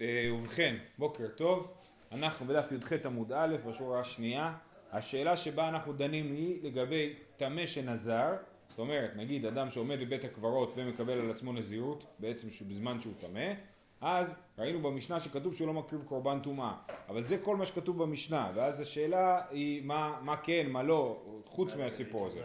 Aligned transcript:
אה, 0.00 0.28
ובכן, 0.34 0.76
בוקר 0.98 1.26
טוב, 1.28 1.74
אנחנו 2.12 2.46
בדף 2.46 2.72
י"ח 2.72 3.06
עמוד 3.06 3.32
א' 3.32 3.56
בשורה 3.66 4.00
השנייה, 4.00 4.54
השאלה 4.92 5.36
שבה 5.36 5.68
אנחנו 5.68 5.92
דנים 5.92 6.32
היא 6.32 6.58
לגבי 6.62 7.14
טמא 7.36 7.66
שנזר, 7.66 8.34
זאת 8.68 8.78
אומרת 8.78 9.10
נגיד 9.16 9.46
אדם 9.46 9.70
שעומד 9.70 10.00
בבית 10.00 10.24
הקברות 10.24 10.72
ומקבל 10.76 11.18
על 11.18 11.30
עצמו 11.30 11.52
נזירות 11.52 12.04
בעצם 12.18 12.48
בזמן 12.68 13.00
שהוא 13.00 13.12
טמא, 13.20 13.52
אז 14.00 14.34
ראינו 14.58 14.82
במשנה 14.82 15.20
שכתוב 15.20 15.54
שהוא 15.54 15.66
לא 15.66 15.74
מקריב 15.74 16.02
קורבן 16.02 16.40
טומאה, 16.42 16.72
אבל 17.08 17.24
זה 17.24 17.38
כל 17.38 17.56
מה 17.56 17.64
שכתוב 17.64 18.02
במשנה, 18.02 18.50
ואז 18.54 18.80
השאלה 18.80 19.40
היא 19.50 19.82
מה, 19.84 20.18
מה 20.22 20.36
כן, 20.36 20.66
מה 20.70 20.82
לא, 20.82 21.22
חוץ 21.46 21.76
מהסיפור 21.76 22.26
הזה. 22.26 22.40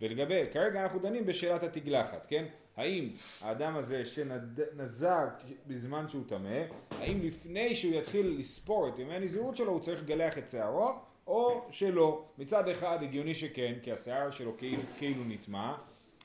ולגבי, 0.00 0.44
כרגע 0.52 0.82
אנחנו 0.82 0.98
דנים 0.98 1.26
בשאלת 1.26 1.62
התגלחת, 1.62 2.26
כן? 2.28 2.44
האם 2.78 3.08
האדם 3.42 3.76
הזה 3.76 4.06
שנזר 4.06 5.28
בזמן 5.66 6.08
שהוא 6.08 6.24
טמא, 6.28 6.62
האם 6.90 7.20
לפני 7.22 7.74
שהוא 7.74 7.94
יתחיל 7.94 8.36
לספור 8.38 8.88
את 8.88 8.98
ימי 8.98 9.14
הנזירות 9.14 9.56
שלו 9.56 9.72
הוא 9.72 9.80
צריך 9.80 10.02
לגלח 10.02 10.38
את 10.38 10.48
שערו 10.48 10.92
או 11.26 11.66
שלא. 11.70 12.24
מצד 12.38 12.68
אחד 12.68 12.98
הגיוני 13.02 13.34
שכן, 13.34 13.74
כי 13.82 13.92
השיער 13.92 14.30
שלו 14.30 14.56
כאילו, 14.56 14.82
כאילו 14.98 15.24
נטמע, 15.28 15.74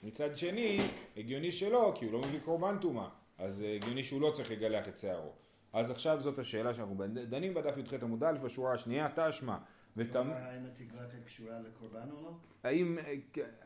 מצד 0.04 0.38
שני 0.38 0.80
הגיוני 1.18 1.52
שלא, 1.52 1.91
כי 1.96 2.05
הוא 2.05 2.13
לא 2.13 2.20
מביא 2.20 2.40
קורבן 2.46 2.77
טומאה, 2.82 3.08
אז 3.38 3.66
הגיוני 3.76 4.04
שהוא 4.04 4.22
לא 4.22 4.32
צריך 4.32 4.52
לגלח 4.52 4.88
את 4.88 4.99
שערו. 4.99 5.32
אז 5.74 5.91
עכשיו 5.91 6.22
זאת 6.22 6.40
השאלה 6.40 6.74
שאנחנו 6.74 6.96
דנים 7.30 7.54
בדף 7.54 7.77
י"ח 7.77 7.94
עמוד 8.04 8.24
א' 8.24 8.38
בשורה 8.44 8.74
השנייה, 8.74 9.08
תשמע 9.16 9.58
ותמ... 9.98 10.30
האם 10.30 10.66
התגלחת 10.66 11.26
קשורה 11.26 11.60
לקורבן 11.60 12.12
או 12.12 12.22
לא? 12.24 12.32
האם, 12.64 12.98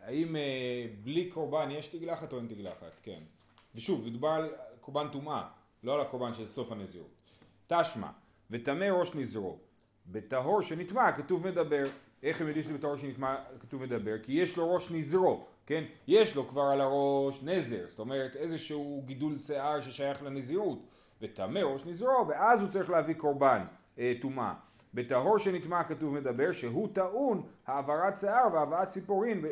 האם 0.02 0.36
אה, 0.36 0.88
בלי 1.04 1.30
קורבן 1.30 1.72
יש 1.72 1.88
תגלחת 1.88 2.34
או 2.34 2.38
אין 2.38 2.48
תגלחת? 2.48 2.92
כן. 3.04 3.20
ושוב, 3.76 4.08
מדובר 4.08 4.30
על 4.30 4.50
קורבן 4.82 5.08
טומאה, 5.12 5.48
לא 5.84 5.96
על 5.96 6.02
הקורבן 6.02 6.34
של 6.34 6.48
סוף 6.48 6.72
הנזירות. 6.72 7.10
תשמע, 7.68 8.10
וטמא 8.52 8.86
ראש 8.86 9.16
נזרו, 9.16 9.58
בטהור 10.08 10.62
שנטמע 10.62 11.12
כתוב 11.12 11.48
מדבר. 11.48 11.84
איך 12.24 12.42
הם 12.42 12.48
יודעים 12.48 12.64
שזה 12.64 12.78
בטהור 12.78 12.98
שנטמע 12.98 13.36
כתוב 13.60 13.82
מדבר? 13.82 14.20
כי 14.24 14.32
יש 14.32 14.58
לו 14.58 14.74
ראש 14.74 14.92
נזרו, 14.92 15.46
כן? 15.66 15.84
יש 16.08 16.36
לו 16.36 16.48
כבר 16.48 16.62
על 16.62 16.82
הראש 16.82 17.44
נזר, 17.44 17.86
זאת 17.90 18.00
אומרת 18.00 18.36
איזשהו 18.36 19.04
גידול 19.06 19.38
שיער 19.38 19.82
ששייך 19.82 20.24
לנזירות. 20.24 20.80
וטמא 21.22 21.60
ראש 21.60 21.86
נזרו, 21.86 22.28
ואז 22.28 22.62
הוא 22.62 22.70
צריך 22.70 22.90
להביא 22.90 23.16
קורבן 23.16 23.66
אה, 24.00 24.14
טומאה. 24.22 24.54
בטהור 24.98 25.38
שנטמע 25.40 25.84
כתוב 25.84 26.14
מדבר 26.14 26.52
שהוא 26.52 26.88
טעון 26.94 27.44
העברת 27.68 28.18
שיער 28.18 28.48
והבאת 28.54 28.88
ציפורין 28.88 29.46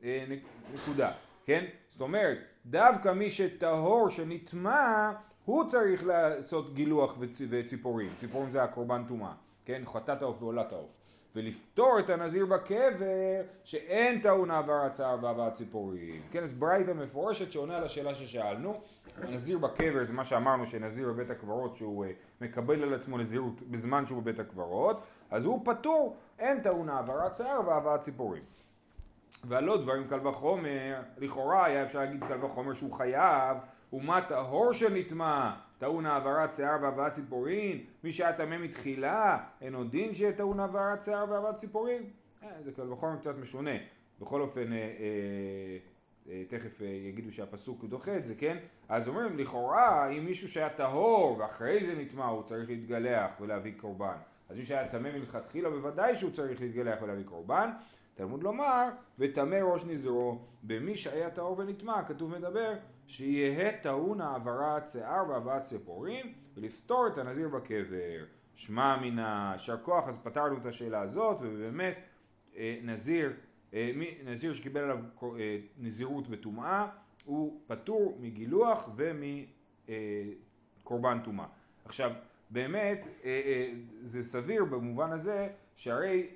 ונקודה, 0.00 1.12
כן? 1.44 1.64
זאת 1.90 2.00
אומרת 2.00 2.38
דווקא 2.66 3.12
מי 3.12 3.30
שטהור 3.30 4.10
שנטמע 4.10 5.12
הוא 5.44 5.70
צריך 5.70 6.06
לעשות 6.06 6.74
גילוח 6.74 7.18
וציפורים, 7.48 8.10
ציפורים 8.20 8.50
זה 8.50 8.62
הקורבן 8.62 9.02
טומאה, 9.08 9.32
כן? 9.64 9.82
חטאת 9.86 10.22
העוף 10.22 10.42
ועולת 10.42 10.72
העוף 10.72 11.05
ולפתור 11.36 11.98
את 11.98 12.10
הנזיר 12.10 12.46
בקבר 12.46 13.42
שאין 13.64 14.20
טעון 14.20 14.50
העברת 14.50 14.96
שיער 14.96 15.16
והבאת 15.22 15.52
ציפורים, 15.52 16.22
כן? 16.30 16.44
אז 16.44 16.52
ברייתא 16.52 16.90
מפורשת 16.90 17.52
שעונה 17.52 17.76
על 17.76 17.84
השאלה 17.84 18.14
ששאלנו 18.14 18.80
הנזיר 19.22 19.58
בקבר 19.58 20.04
זה 20.04 20.12
מה 20.12 20.24
שאמרנו 20.24 20.66
שנזיר 20.66 21.08
בבית 21.08 21.30
הקברות 21.30 21.76
שהוא 21.76 22.04
uh, 22.04 22.08
מקבל 22.40 22.82
על 22.82 22.94
עצמו 22.94 23.18
נזירות 23.18 23.62
בזמן 23.62 24.06
שהוא 24.06 24.22
בבית 24.22 24.38
הקברות 24.38 25.00
אז 25.30 25.44
הוא 25.44 25.62
פטור, 25.64 26.16
אין 26.38 26.60
טעון 26.60 26.88
העברת 26.88 27.36
שיער 27.36 27.60
והבאת 27.66 28.00
ציפורים. 28.00 28.42
והלא 29.44 29.76
דברים 29.82 30.08
קל 30.08 30.26
וחומר, 30.26 31.00
לכאורה 31.18 31.64
היה 31.64 31.84
אפשר 31.84 31.98
להגיד 31.98 32.24
קל 32.24 32.44
וחומר 32.44 32.74
שהוא 32.74 32.92
חייב, 32.92 33.56
ומה 33.92 34.20
טהור 34.28 34.72
שנטמע, 34.72 35.52
טעון 35.78 36.06
העברת 36.06 36.54
שיער 36.54 36.76
והבאת 36.82 37.12
ציפורים, 37.12 37.84
מי 38.04 38.12
שהיה 38.12 38.32
טמא 38.32 38.58
מתחילה, 38.58 39.38
אין 39.60 39.74
עוד 39.74 39.90
דין 39.90 40.14
שיהיה 40.14 40.32
טעון 40.32 40.60
העברת 40.60 41.02
שיער 41.02 41.24
והבאת 41.30 41.56
ציפורים? 41.56 42.02
אה, 42.42 42.48
זה 42.64 42.72
קל 42.72 42.92
וחומר 42.92 43.16
קצת 43.16 43.34
משונה. 43.38 43.76
בכל 44.20 44.40
אופן, 44.40 44.72
אה, 44.72 44.78
אה, 44.78 45.78
אה, 46.28 46.42
תכף 46.48 46.82
אה, 46.82 46.86
יגידו 46.86 47.32
שהפסוק 47.32 47.84
דוחה 47.84 48.16
את 48.16 48.24
זה, 48.26 48.34
כן? 48.34 48.56
אז 48.88 49.08
אומרים 49.08 49.38
לכאורה 49.38 50.10
אם 50.10 50.24
מישהו 50.24 50.48
שהיה 50.48 50.68
טהור 50.68 51.38
ואחרי 51.38 51.86
זה 51.86 51.94
נטמע 51.94 52.26
הוא 52.26 52.42
צריך 52.42 52.68
להתגלח 52.68 53.30
ולהביא 53.40 53.72
קורבן 53.76 54.16
אז 54.48 54.58
מי 54.58 54.66
שהיה 54.66 54.88
טמא 54.88 55.10
מלכתחילה 55.18 55.70
בוודאי 55.70 56.16
שהוא 56.16 56.30
צריך 56.30 56.60
להתגלח 56.60 57.02
ולהביא 57.02 57.24
קורבן 57.24 57.70
תלמוד 58.14 58.42
לומר 58.42 58.88
וטמא 59.18 59.56
ראש 59.56 59.84
נזרו 59.84 60.38
במי 60.62 60.96
שהיה 60.96 61.30
טהור 61.30 61.58
ונטמע 61.58 62.04
כתוב 62.08 62.30
מדבר 62.38 62.72
שיהא 63.06 63.70
טעון 63.82 64.20
העברת 64.20 64.90
שיער 64.90 65.30
והבאת 65.30 65.62
ציפורים 65.62 66.32
ולפתור 66.56 67.06
את 67.06 67.18
הנזיר 67.18 67.48
בקבר 67.48 68.24
שמע 68.56 68.96
מן 68.96 69.18
השאר 69.18 69.76
כוח 69.82 70.08
אז 70.08 70.18
פתרנו 70.22 70.56
את 70.56 70.66
השאלה 70.66 71.00
הזאת 71.00 71.36
ובאמת 71.40 71.98
אה, 72.56 72.78
נזיר 72.82 73.32
אה, 73.74 73.92
נזיר 74.24 74.54
שקיבל 74.54 74.80
עליו 74.80 74.98
אה, 75.22 75.58
נזירות 75.78 76.28
בטומאה 76.28 76.88
הוא 77.24 77.60
פטור 77.66 78.18
מגילוח 78.20 78.90
ומקורבן 79.86 81.18
טומאה. 81.24 81.46
עכשיו 81.84 82.10
באמת 82.50 83.06
זה 84.02 84.22
סביר 84.22 84.64
במובן 84.64 85.12
הזה 85.12 85.48
שהרי 85.76 86.26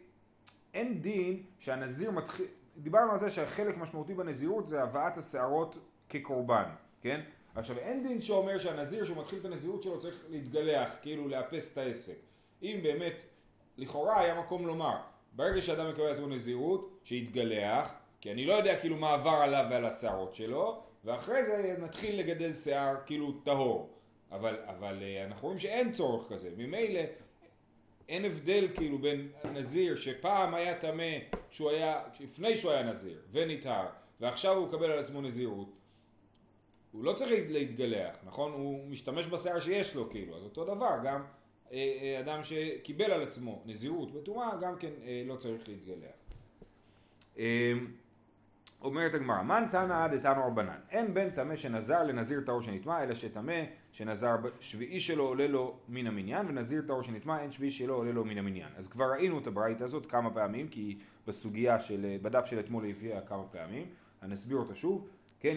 אין 0.74 1.02
דין 1.02 1.42
שהנזיר 1.58 2.10
מתחיל, 2.10 2.46
דיברנו 2.76 3.12
על 3.12 3.20
זה 3.20 3.30
שהחלק 3.30 3.78
משמעותי 3.78 4.14
בנזירות 4.14 4.68
זה 4.68 4.82
הבאת 4.82 5.18
השערות 5.18 5.78
כקורבן, 6.10 6.64
כן? 7.00 7.20
עכשיו 7.54 7.78
אין 7.78 8.08
דין 8.08 8.20
שאומר 8.20 8.58
שהנזיר 8.58 9.04
שהוא 9.04 9.16
מתחיל 9.16 9.38
את 9.38 9.44
הנזירות 9.44 9.82
שלו 9.82 10.00
צריך 10.00 10.24
להתגלח, 10.30 10.88
כאילו 11.02 11.28
לאפס 11.28 11.72
את 11.72 11.78
העסק. 11.78 12.16
אם 12.62 12.80
באמת, 12.82 13.14
לכאורה 13.76 14.20
היה 14.20 14.40
מקום 14.40 14.66
לומר 14.66 14.96
ברגע 15.32 15.62
שאדם 15.62 15.90
מקבל 15.90 16.12
עצמו 16.12 16.26
נזירות, 16.26 17.00
שיתגלח, 17.04 17.94
כי 18.20 18.32
אני 18.32 18.46
לא 18.46 18.52
יודע 18.52 18.80
כאילו 18.80 18.96
מה 18.96 19.12
עבר 19.12 19.30
עליו 19.30 19.66
ועל 19.70 19.84
השערות 19.84 20.34
שלו, 20.34 20.82
ואחרי 21.04 21.44
זה 21.44 21.76
נתחיל 21.78 22.20
לגדל 22.20 22.54
שיער 22.54 22.96
כאילו 23.06 23.32
טהור. 23.44 23.90
אבל, 24.32 24.56
אבל 24.66 24.98
אה, 25.02 25.24
אנחנו 25.24 25.46
רואים 25.48 25.58
שאין 25.58 25.92
צורך 25.92 26.28
כזה. 26.28 26.50
ממילא 26.56 27.00
אין 28.08 28.24
הבדל 28.24 28.68
כאילו 28.74 28.98
בין 28.98 29.28
נזיר 29.52 29.96
שפעם 29.96 30.54
היה 30.54 30.78
טמא 30.80 31.12
לפני 32.20 32.56
שהוא 32.56 32.70
היה 32.72 32.82
נזיר 32.82 33.18
ונטהר, 33.30 33.86
ועכשיו 34.20 34.56
הוא 34.56 34.66
מקבל 34.66 34.90
על 34.90 34.98
עצמו 34.98 35.20
נזירות. 35.20 35.79
הוא 36.92 37.04
לא 37.04 37.12
צריך 37.12 37.50
להתגלח, 37.50 38.16
נכון? 38.26 38.52
הוא 38.52 38.88
משתמש 38.88 39.26
בשיער 39.26 39.60
שיש 39.60 39.96
לו 39.96 40.10
כאילו, 40.10 40.36
אז 40.36 40.42
אותו 40.42 40.64
דבר 40.64 40.96
גם 41.04 41.22
אה, 41.72 41.98
אה, 42.02 42.20
אדם 42.20 42.40
שקיבל 42.42 43.10
על 43.10 43.22
עצמו 43.22 43.62
נזירות 43.66 44.12
בטומאה 44.12 44.56
גם 44.60 44.76
כן 44.78 44.90
אה, 45.04 45.22
לא 45.26 45.36
צריך 45.36 45.68
להתגלח. 45.68 46.20
אומרת 48.82 49.14
הגמרא, 49.14 49.42
מן 49.42 49.64
תנא 49.70 50.06
דתנא 50.06 50.40
רבנן, 50.46 50.78
אין 50.90 51.14
בין 51.14 51.30
טמא 51.30 51.56
שנזר 51.56 52.02
לנזיר 52.02 52.40
טהור 52.46 52.62
שנטמע, 52.62 53.02
אלא 53.02 53.14
שטמא 53.14 53.62
שנזר 53.92 54.36
שביעי 54.60 55.00
שלו 55.00 55.24
עולה 55.24 55.46
לו 55.46 55.76
מן 55.88 56.06
המניין, 56.06 56.46
ונזיר 56.48 56.82
טהור 56.86 57.02
שנטמע 57.02 57.42
אין 57.42 57.52
שביעי 57.52 57.72
שלו 57.72 57.94
עולה 57.94 58.12
לו 58.12 58.24
מן 58.24 58.38
המניין. 58.38 58.68
אז 58.76 58.88
כבר 58.88 59.04
ראינו 59.04 59.38
את 59.38 59.46
הברייתא 59.46 59.84
הזאת 59.84 60.06
כמה 60.06 60.30
פעמים, 60.30 60.68
כי 60.68 60.98
בסוגיה 61.26 61.80
של, 61.80 62.16
בדף 62.22 62.46
של 62.46 62.60
אתמול 62.60 62.84
היא 62.84 62.94
הביאה 62.94 63.20
כמה 63.20 63.42
פעמים, 63.52 63.86
אני 64.22 64.34
אסביר 64.34 64.56
אותה 64.56 64.74
שוב, 64.74 65.08
כן, 65.40 65.56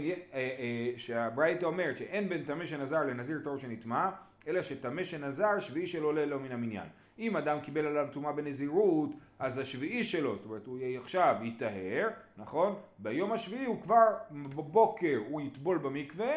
שהברייתא 0.97 1.65
אומרת 1.65 1.97
שאין 1.97 2.29
בין 2.29 2.43
טמא 2.43 2.65
שנזר 2.65 3.03
לנזיר 3.03 3.39
טהור 3.43 3.57
שנטמע, 3.57 4.09
אלא 4.47 4.61
שטמא 4.61 5.03
שנזר 5.03 5.59
שביעי 5.59 5.87
שלו 5.87 6.05
עולה 6.05 6.25
לו 6.25 6.39
מן 6.39 6.51
המניין. 6.51 6.87
אם 7.19 7.37
אדם 7.37 7.59
קיבל 7.59 7.85
עליו 7.85 8.07
טומאה 8.13 8.31
בנזירות, 8.31 9.09
אז 9.39 9.57
השביעי 9.57 10.03
שלו, 10.03 10.37
זאת 10.37 10.45
אומרת 10.45 10.67
הוא 10.67 10.79
עכשיו 11.01 11.35
יטהר, 11.43 12.09
נכון? 12.37 12.75
ביום 12.99 13.31
השביעי 13.31 13.65
הוא 13.65 13.81
כבר 13.81 14.07
בבוקר 14.31 15.19
הוא 15.29 15.41
יטבול 15.41 15.77
במקווה 15.77 16.33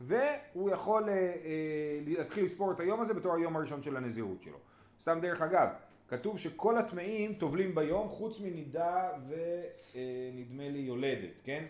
והוא 0.00 0.70
יכול 0.70 1.08
אה, 1.08 1.14
אה, 1.14 2.00
להתחיל 2.06 2.44
לספור 2.44 2.72
את 2.72 2.80
היום 2.80 3.00
הזה 3.00 3.14
בתור 3.14 3.34
היום 3.34 3.56
הראשון 3.56 3.82
של 3.82 3.96
הנזירות 3.96 4.42
שלו. 4.42 4.58
סתם 5.00 5.18
דרך 5.22 5.42
אגב, 5.42 5.68
כתוב 6.08 6.38
שכל 6.38 6.78
הטמאים 6.78 7.34
טובלים 7.34 7.74
ביום 7.74 8.08
חוץ 8.08 8.40
מנידה 8.40 9.08
ונדמה 9.28 10.62
אה, 10.62 10.68
לי 10.68 10.78
יולדת, 10.78 11.40
כן? 11.44 11.64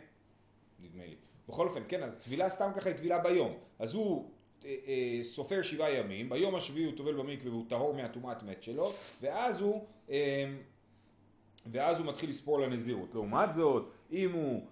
נדמה 0.82 1.06
לי. 1.06 1.14
בכל 1.48 1.68
אופן, 1.68 1.82
כן, 1.88 2.02
אז 2.02 2.16
טבילה 2.16 2.48
סתם 2.48 2.70
ככה 2.76 2.88
היא 2.88 2.96
טבילה 2.96 3.18
ביום. 3.18 3.52
אז 3.78 3.94
הוא 3.94 4.30
אה, 4.64 4.74
אה, 4.86 5.24
סופר 5.24 5.62
שבעה 5.62 5.92
ימים, 5.92 6.28
ביום 6.28 6.54
השביעי 6.54 6.86
הוא 6.86 6.96
טובל 6.96 7.14
במקווה 7.14 7.50
והוא 7.50 7.64
טהור 7.68 7.94
מהטומאת 7.94 8.42
מת 8.42 8.62
שלו, 8.62 8.92
ואז 9.20 9.60
הוא, 9.60 9.84
אה, 10.10 10.44
ואז 11.72 11.98
הוא 11.98 12.06
מתחיל 12.06 12.30
לספור 12.30 12.60
לנזירות. 12.60 13.14
לעומת 13.14 13.54
זאת, 13.54 13.92
אם 14.12 14.32
הוא 14.32 14.66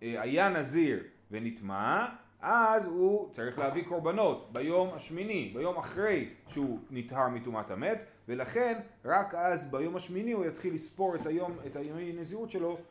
היה 0.00 0.48
נזיר 0.48 1.02
ונטמע, 1.30 2.06
אז 2.40 2.84
הוא 2.84 3.32
צריך 3.32 3.58
להביא 3.58 3.84
קורבנות 3.84 4.52
ביום 4.52 4.94
השמיני, 4.94 5.50
ביום 5.54 5.76
אחרי 5.76 6.28
שהוא 6.50 6.78
נטהר 6.90 7.28
מטומאת 7.28 7.70
המת, 7.70 8.04
ולכן 8.28 8.80
רק 9.04 9.34
אז 9.34 9.70
ביום 9.70 9.96
השמיני 9.96 10.32
הוא 10.32 10.44
יתחיל 10.44 10.74
לספור 10.74 11.14
את 11.14 11.26
היום, 11.26 11.58
את 11.66 11.76
הימי 11.76 12.12
נזירות 12.12 12.50
שלו 12.50 12.70
אה, 12.70 12.82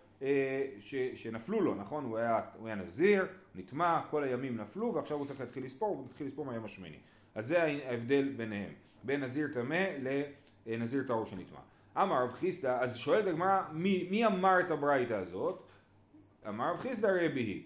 ש, 0.79 0.95
שנפלו 1.15 1.61
לו, 1.61 1.75
נכון? 1.75 2.03
הוא 2.03 2.17
היה, 2.17 2.41
הוא 2.57 2.67
היה 2.67 2.75
נזיר, 2.75 3.25
נטמע, 3.55 4.01
כל 4.09 4.23
הימים 4.23 4.57
נפלו 4.57 4.93
ועכשיו 4.93 5.17
הוא 5.17 5.25
צריך 5.25 5.39
להתחיל 5.39 5.65
לספור, 5.65 5.89
הוא 5.89 6.05
מתחיל 6.05 6.27
לספור 6.27 6.45
מהיום 6.45 6.65
השמיני. 6.65 6.97
אז 7.35 7.47
זה 7.47 7.63
ההבדל 7.63 8.33
ביניהם, 8.37 8.71
בין 9.03 9.23
נזיר 9.23 9.47
טמא 9.53 9.85
לנזיר 10.65 11.03
טהור 11.07 11.25
שנטמע. 11.25 11.59
אמר 11.97 12.23
רב 12.23 12.33
חיסדא, 12.33 12.79
אז 12.81 12.97
שואלת 12.97 13.27
הגמרא, 13.27 13.61
מי, 13.71 14.07
מי 14.11 14.25
אמר 14.25 14.59
את 14.59 14.71
הברייתא 14.71 15.13
הזאת? 15.13 15.63
אמר 16.47 16.71
רב 16.71 16.77
חיסדא 16.77 17.07
רבי 17.07 17.41
היא. 17.41 17.63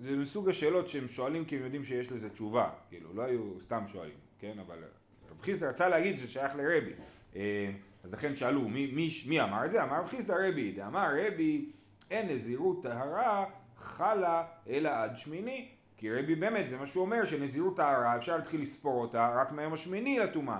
זה 0.00 0.16
מסוג 0.16 0.48
השאלות 0.48 0.88
שהם 0.88 1.08
שואלים 1.08 1.44
כי 1.44 1.56
הם 1.56 1.62
יודעים 1.62 1.84
שיש 1.84 2.12
לזה 2.12 2.30
תשובה, 2.30 2.70
כאילו, 2.88 3.14
לא 3.14 3.22
היו 3.22 3.60
סתם 3.60 3.84
שואלים, 3.92 4.16
כן? 4.38 4.58
אבל 4.58 4.78
רב 5.30 5.40
חיסדא 5.40 5.68
רצה 5.68 5.88
להגיד 5.88 6.16
שזה 6.18 6.28
שייך 6.28 6.52
לרבי. 6.56 6.92
אז 8.04 8.12
לכן 8.12 8.36
שאלו, 8.36 8.68
מי, 8.68 8.92
מי, 8.94 9.10
מי 9.28 9.42
אמר 9.42 9.64
את 9.64 9.72
זה? 9.72 9.84
אמר 9.84 10.00
רב 10.00 10.06
חיסדא 10.06 10.34
רבי. 10.34 10.72
דאמר 10.72 11.08
רבי, 11.26 11.70
אין 12.10 12.28
נזירות 12.28 12.82
טהרה 12.82 13.44
חלה 13.76 14.44
אלא 14.68 14.88
עד 14.88 15.18
שמיני. 15.18 15.68
כי 15.96 16.12
רבי 16.12 16.34
באמת, 16.34 16.70
זה 16.70 16.78
מה 16.78 16.86
שהוא 16.86 17.04
אומר, 17.04 17.24
שנזירות 17.24 17.76
טהרה 17.76 18.16
אפשר 18.16 18.36
להתחיל 18.36 18.62
לספור 18.62 19.02
אותה 19.02 19.34
רק 19.36 19.52
מהיום 19.52 19.72
השמיני 19.72 20.18
לטומאה. 20.18 20.58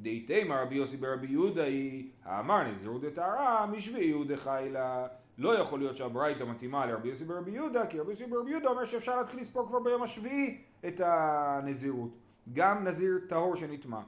דהיתימה 0.00 0.62
רבי 0.62 0.74
יוסי 0.74 0.96
ברבי 0.96 1.26
יהודה 1.26 1.64
היא, 1.64 2.10
האמר 2.24 2.70
נזירות 2.70 3.02
דטהרה 3.02 3.66
משבי 3.66 4.04
יהודה 4.04 4.36
חיילה. 4.36 5.06
לא 5.38 5.58
יכול 5.58 5.78
להיות 5.78 5.96
שהברייתא 5.96 6.44
מתאימה 6.44 6.86
לרבי 6.86 7.08
יוסי 7.08 7.24
ברבי 7.24 7.50
יהודה, 7.50 7.86
כי 7.86 8.00
רבי 8.00 8.10
יוסי 8.10 8.26
ברבי 8.26 8.50
יהודה 8.50 8.68
אומר 8.68 8.86
שאפשר 8.86 9.16
להתחיל 9.16 9.40
לספור 9.40 9.68
כבר 9.68 9.78
ביום 9.78 10.02
השביעי 10.02 10.62
את 10.86 11.00
הנזירות. 11.04 12.10
גם 12.52 12.88
נזיר 12.88 13.20
טהור 13.28 13.56
שנטמע. 13.56 14.00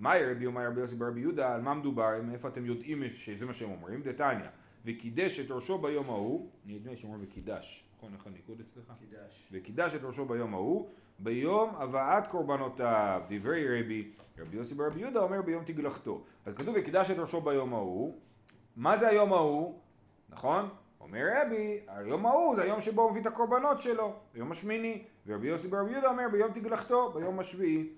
מהי 0.00 0.30
רבי 0.30 0.46
אומר 0.46 0.66
רבי 0.66 0.80
יוסי 0.80 0.96
ברבי 0.96 1.20
יהודה, 1.20 1.54
על 1.54 1.60
מה 1.60 1.74
מדובר, 1.74 2.10
מאיפה 2.22 2.48
אתם 2.48 2.66
יודעים 2.66 3.02
שזה 3.14 3.46
מה 3.46 3.54
שהם 3.54 3.70
אומרים? 3.70 4.02
דתניא, 4.02 4.48
וקידש 4.84 5.40
את 5.40 5.50
ראשו 5.50 5.78
ביום 5.78 6.06
ההוא, 6.06 6.48
נדמה 6.66 6.90
לי 6.90 6.96
שאומרים 6.96 7.22
וקידש, 7.24 7.84
נכון 7.96 8.14
איך 8.14 8.26
הניקוד 8.26 8.60
אצלך? 8.60 8.92
קידש. 9.00 9.48
וקידש 9.52 9.94
את 9.94 10.00
ראשו 10.02 10.24
ביום 10.24 10.54
ההוא, 10.54 10.88
ביום 11.18 11.74
הבאת 11.74 12.26
קורבנותיו, 12.26 13.22
דברי 13.28 13.80
רבי, 13.80 14.10
רבי 14.38 14.56
יוסי 14.56 14.74
ברבי 14.74 15.00
יהודה 15.00 15.20
אומר 15.20 15.42
ביום 15.42 15.64
תגלחתו. 15.64 16.24
אז 16.46 16.54
כתוב 16.54 16.74
וקידש 16.78 17.10
את 17.10 17.18
ראשו 17.18 17.40
ביום 17.40 17.74
ההוא, 17.74 18.18
מה 18.76 18.96
זה 18.96 19.08
היום 19.08 19.32
ההוא? 19.32 19.78
נכון? 20.28 20.68
אומר 21.00 21.24
רבי, 21.42 21.80
היום 21.86 22.26
ההוא 22.26 22.56
זה 22.56 22.62
היום 22.62 22.80
שבו 22.80 23.02
הוא 23.02 23.10
מביא 23.10 23.20
את 23.20 23.26
הקורבנות 23.26 23.82
שלו, 23.82 24.14
ביום 24.34 24.52
השמיני, 24.52 25.04
ורבי 25.26 25.46
יוסי 25.46 25.68
ברבי 25.68 25.90
יהודה 25.90 26.08
אומר 26.08 26.24
ביום 26.32 26.52
תגלחתו, 26.52 27.12
ביום 27.12 27.38
השביעי. 27.38 27.88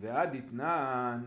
ועד 0.00 0.34
אתנן 0.34 1.24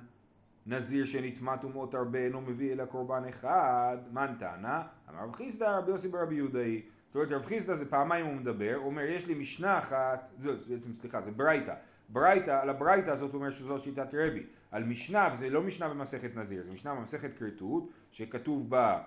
נזיר 0.65 1.05
שנטמע 1.05 1.57
טומאות 1.57 1.93
הרבה 1.93 2.19
אינו 2.19 2.41
מביא 2.41 2.73
אלא 2.73 2.85
קורבן 2.85 3.23
אחד, 3.29 3.97
מן 4.11 4.33
טענה? 4.39 4.83
אמר 5.09 5.23
רב 5.23 5.35
חיסדא 5.35 5.77
רבי 5.77 5.91
יוסי 5.91 6.07
ברבי 6.07 6.35
יהודאי. 6.35 6.81
זאת 7.07 7.15
אומרת 7.15 7.31
רב 7.31 7.45
חיסדא 7.45 7.75
זה 7.75 7.89
פעמיים 7.89 8.25
הוא 8.25 8.35
מדבר, 8.35 8.73
הוא 8.75 8.85
אומר 8.85 9.01
יש 9.01 9.27
לי 9.27 9.33
משנה 9.33 9.79
אחת, 9.79 10.31
זה 10.37 10.51
בעצם 10.75 10.93
סליחה 10.93 11.21
זה 11.21 11.31
ברייתא, 11.31 11.73
ברייתא, 12.09 12.51
על 12.51 12.69
הברייתא 12.69 13.09
הזאת 13.09 13.33
הוא 13.33 13.39
אומר 13.39 13.51
שזו 13.51 13.79
שיטת 13.79 14.13
רבי, 14.13 14.43
על 14.71 14.83
משנה, 14.83 15.29
וזה 15.33 15.49
לא 15.49 15.61
משנה 15.61 15.89
במסכת 15.89 16.35
נזיר, 16.35 16.63
זה 16.63 16.71
משנה 16.71 16.95
במסכת 16.95 17.37
כריתות, 17.37 17.89
שכתוב 18.11 18.69
בה 18.69 19.03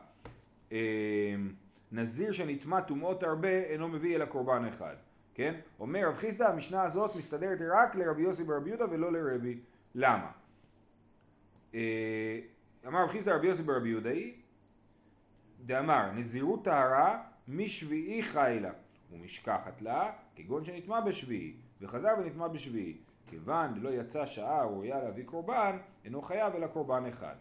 אה, 0.72 1.34
נזיר 1.92 2.32
שנטמע 2.32 2.80
טומאות 2.80 3.22
הרבה 3.22 3.48
אינו 3.48 3.88
מביא 3.88 4.16
אלא 4.16 4.24
קורבן 4.24 4.64
אחד, 4.64 4.94
כן? 5.34 5.54
אומר 5.80 6.08
רב 6.08 6.16
חיסדא 6.16 6.48
המשנה 6.48 6.82
הזאת 6.82 7.16
מסתדרת 7.16 7.58
רק 7.72 7.94
לרבי 7.94 8.22
יוסי 8.22 8.44
ברבי 8.44 8.68
יהודה 8.70 8.84
ולא 8.90 9.12
לרבי, 9.12 9.58
למה? 9.94 10.30
אה, 11.74 12.38
אמר 12.86 13.02
רב 13.02 13.10
חיסדא 13.10 13.34
רבי 13.34 13.46
יוסי 13.46 13.62
ברבי 13.62 13.88
יהודה 13.88 14.10
היא 14.10 14.32
דאמר 15.66 16.10
נזירות 16.12 16.64
טהרה 16.64 17.22
משביעי 17.48 18.22
חיילה 18.22 18.70
ומשכחת 19.12 19.82
לה 19.82 20.12
כגון 20.36 20.64
שנטמע 20.64 21.00
בשביעי 21.00 21.56
וחזר 21.80 22.14
ונטמע 22.18 22.48
בשביעי 22.48 22.96
כיוון 23.26 23.74
דלא 23.74 23.90
יצא 23.90 24.26
שעה 24.26 24.64
ראויה 24.64 25.02
להביא 25.02 25.24
קורבן 25.24 25.78
אינו 26.04 26.22
חייב 26.22 26.54
אלא 26.54 26.66
קורבן 26.66 27.06
אחד 27.06 27.34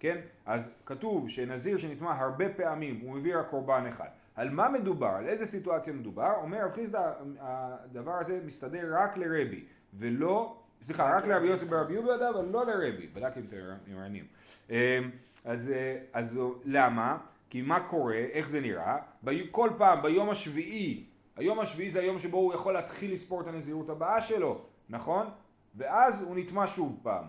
כן? 0.00 0.18
אז 0.46 0.70
כתוב 0.86 1.28
שנזיר 1.28 1.78
שנטמע 1.78 2.12
הרבה 2.12 2.48
פעמים 2.48 3.00
הוא 3.02 3.14
מביא 3.14 3.36
רק 3.36 3.46
קורבן 3.50 3.86
אחד 3.86 4.08
על 4.34 4.50
מה 4.50 4.68
מדובר? 4.68 5.06
על 5.06 5.26
איזה 5.26 5.46
סיטואציה 5.46 5.92
מדובר? 5.92 6.32
אומר 6.42 6.64
רב 6.64 6.72
חיסדא 6.72 7.12
הדבר 7.40 8.12
הזה 8.12 8.40
מסתדר 8.46 8.88
רק 8.92 9.16
לרבי 9.16 9.64
ולא 9.98 10.56
סליחה, 10.82 11.16
רק 11.16 11.26
לרבי 11.26 11.46
יוסי 11.46 11.64
ברבי 11.64 11.92
יהודה, 11.92 12.30
אבל 12.30 12.44
לא 12.44 12.66
לרבי, 12.66 13.06
בדקתי 13.06 13.40
אם 13.40 13.44
אתם 13.48 13.56
ערניים. 13.96 14.24
אמ, 14.70 14.74
אז, 15.44 15.72
אה, 15.72 15.98
אז 16.12 16.40
למה? 16.64 17.18
כי 17.50 17.62
מה 17.62 17.80
קורה, 17.80 18.14
איך 18.14 18.48
זה 18.48 18.60
נראה? 18.60 18.96
כל 19.50 19.70
פעם 19.78 20.02
ביום 20.02 20.30
השביעי, 20.30 21.04
היום 21.36 21.60
השביעי 21.60 21.90
זה 21.90 22.00
היום 22.00 22.18
שבו 22.18 22.36
הוא 22.36 22.54
יכול 22.54 22.74
להתחיל 22.74 23.12
לספור 23.14 23.40
את 23.40 23.46
הנזירות 23.46 23.88
הבאה 23.88 24.22
שלו, 24.22 24.64
נכון? 24.88 25.26
ואז 25.76 26.22
הוא 26.22 26.36
נטמע 26.36 26.66
שוב 26.66 27.00
פעם. 27.02 27.24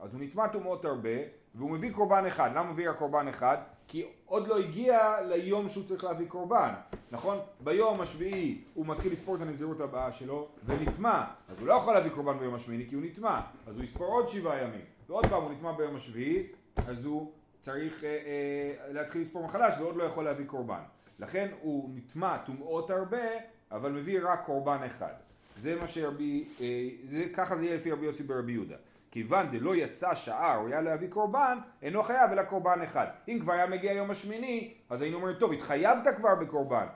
אז 0.00 0.14
הוא 0.14 0.22
נטמע 0.22 0.48
טומאות 0.48 0.84
הרבה, 0.84 1.18
והוא 1.58 1.70
מביא 1.70 1.92
קורבן 1.92 2.26
אחד. 2.26 2.50
למה 2.54 2.72
מביא 2.72 2.90
רק 2.90 2.96
קורבן 2.96 3.28
אחד? 3.28 3.56
כי 3.88 4.06
עוד 4.26 4.46
לא 4.46 4.58
הגיע 4.58 5.16
ליום 5.28 5.68
שהוא 5.68 5.84
צריך 5.84 6.04
להביא 6.04 6.28
קורבן, 6.28 6.70
נכון? 7.10 7.38
ביום 7.60 8.00
השביעי 8.00 8.60
הוא 8.74 8.86
מתחיל 8.86 9.12
לספור 9.12 9.36
את 9.36 9.40
הנזירות 9.40 9.80
הבאה 9.80 10.12
שלו 10.12 10.48
ונטמע, 10.66 11.24
אז 11.48 11.58
הוא 11.58 11.68
לא 11.68 11.74
יכול 11.74 11.94
להביא 11.94 12.10
קורבן 12.10 12.38
ביום 12.38 12.54
השמיני 12.54 12.86
כי 12.88 12.94
הוא 12.94 13.02
נטמע, 13.04 13.40
אז 13.66 13.76
הוא 13.76 13.84
יספור 13.84 14.06
עוד 14.06 14.28
שבעה 14.28 14.62
ימים, 14.62 14.84
ועוד 15.08 15.26
פעם 15.26 15.42
הוא 15.42 15.52
נטמע 15.52 15.72
ביום 15.72 15.96
השביעי, 15.96 16.46
אז 16.76 17.04
הוא 17.04 17.32
צריך 17.60 18.04
אה, 18.04 18.08
אה, 18.08 18.92
להתחיל 18.92 19.22
לספור 19.22 19.44
מחדש 19.44 19.72
ועוד 19.78 19.96
לא 19.96 20.02
יכול 20.02 20.24
להביא 20.24 20.46
קורבן. 20.46 20.80
לכן 21.20 21.48
הוא 21.60 21.90
נטמע 21.94 22.36
טומאות 22.38 22.90
הרבה, 22.90 23.26
אבל 23.70 23.92
מביא 23.92 24.20
רק 24.22 24.46
קורבן 24.46 24.78
אחד. 24.86 25.12
זה 25.56 25.80
מה 25.80 25.88
שרבי, 25.88 26.44
אה, 26.60 26.88
זה, 27.10 27.24
ככה 27.34 27.56
זה 27.56 27.64
יהיה 27.64 27.76
לפי 27.76 27.92
רבי 27.92 28.06
יוסי 28.06 28.22
ברבי 28.22 28.52
יהודה. 28.52 28.76
כיוון 29.10 29.46
דלא 29.50 29.76
יצא 29.76 30.14
שעה 30.14 30.56
ראויה 30.56 30.80
להביא 30.80 31.08
קורבן, 31.08 31.58
אינו 31.82 32.02
חייב 32.02 32.30
אלא 32.32 32.42
קורבן 32.42 32.82
אחד. 32.82 33.06
אם 33.28 33.38
כבר 33.40 33.52
היה 33.52 33.66
מגיע 33.66 33.92
יום 33.92 34.10
השמיני, 34.10 34.74
אז 34.90 35.02
היינו 35.02 35.16
אומרים, 35.16 35.36
טוב, 35.36 35.52
התחייבת 35.52 36.16
כבר 36.16 36.34
בקורבן. 36.34 36.86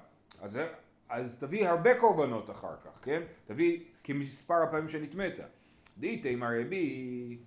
אז, 0.42 0.60
אז 1.08 1.38
תביא 1.40 1.68
הרבה 1.68 2.00
קורבנות 2.00 2.50
אחר 2.50 2.74
כך, 2.84 2.90
כן? 3.02 3.22
תביא 3.46 3.80
כמספר 4.04 4.62
הפעמים 4.62 4.88
שנטמאת. 4.88 5.40
דאיתימה 5.98 6.50
רבי, 6.60 7.38